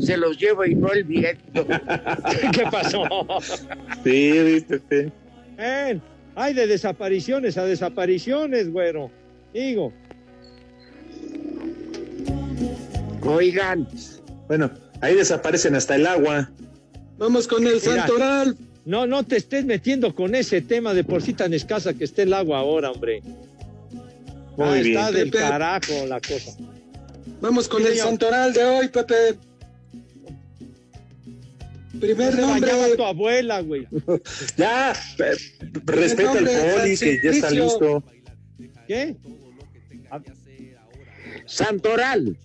[0.00, 1.66] se los lleva y no el viento.
[2.52, 3.04] ¿Qué pasó?
[4.04, 5.12] Sí, viste, Pepe.
[5.56, 6.02] Ven,
[6.34, 9.10] Hay de desapariciones a desapariciones, güero.
[9.52, 9.92] Digo.
[13.22, 13.88] Oigan.
[14.48, 16.50] Bueno, ahí desaparecen hasta el agua.
[17.18, 18.56] Vamos con el Mira, santoral.
[18.84, 22.22] No, no te estés metiendo con ese tema de por sí tan escasa que esté
[22.22, 23.20] el agua ahora, hombre.
[24.56, 24.86] Muy Ah, bien.
[24.98, 25.38] está del Pepe.
[25.44, 26.52] carajo la cosa.
[27.40, 28.08] Vamos con Sí, el señor.
[28.08, 29.14] santoral de hoy, Pepe.
[32.00, 33.86] Primer Se nombre, bañaba tu abuela, güey.
[34.56, 34.92] Ya,
[35.84, 38.04] respeta al nombre, poli que ya está listo.
[38.86, 39.16] ¿Qué?
[41.46, 42.36] Santoral.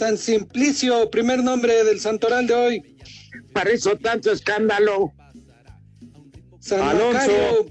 [0.00, 2.96] San Simplicio, primer nombre del santoral de hoy.
[3.52, 5.12] Para eso tanto escándalo.
[6.58, 7.66] San Alonso.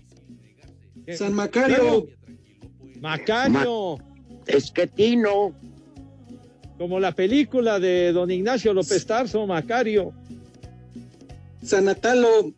[1.08, 1.18] Macario.
[1.18, 2.08] San Macario.
[3.02, 3.98] Macario.
[4.46, 5.56] Esquetino.
[6.78, 10.14] Como la película de don Ignacio López Tarso, Macario.
[11.64, 12.54] San Atalo.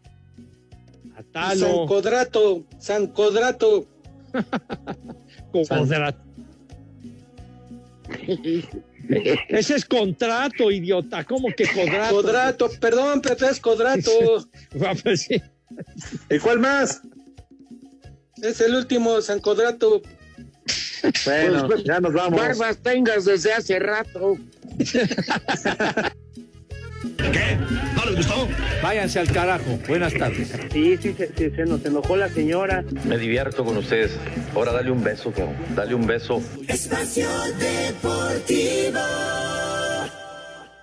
[1.13, 1.85] San Atalo.
[1.85, 2.65] Codrato.
[2.77, 3.87] San Codrato.
[5.53, 6.19] Codrato.
[9.49, 11.23] Ese es contrato, idiota.
[11.23, 12.15] ¿Cómo que codrato?
[12.15, 14.47] Codrato, perdón, Pepe, es Codrato.
[15.03, 15.27] Pues.
[16.29, 17.01] ¿Y cuál más?
[18.41, 20.01] Es el último, San Codrato.
[21.25, 22.39] Bueno, Pues, ya nos vamos.
[22.39, 24.37] Barbas tengas desde hace rato.
[27.17, 27.57] ¿Qué?
[27.95, 28.47] ¿No les gustó?
[28.83, 29.79] Váyanse al carajo.
[29.87, 30.51] Buenas tardes.
[30.71, 32.83] Sí, sí, sí, sí, se nos enojó la señora.
[33.05, 34.17] Me divierto con ustedes.
[34.55, 35.55] Ahora dale un beso, cabrón.
[35.75, 36.41] Dale un beso.
[36.67, 37.27] Espacio
[37.59, 38.99] Deportivo.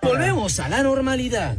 [0.01, 1.55] Volvemos a la normalidad.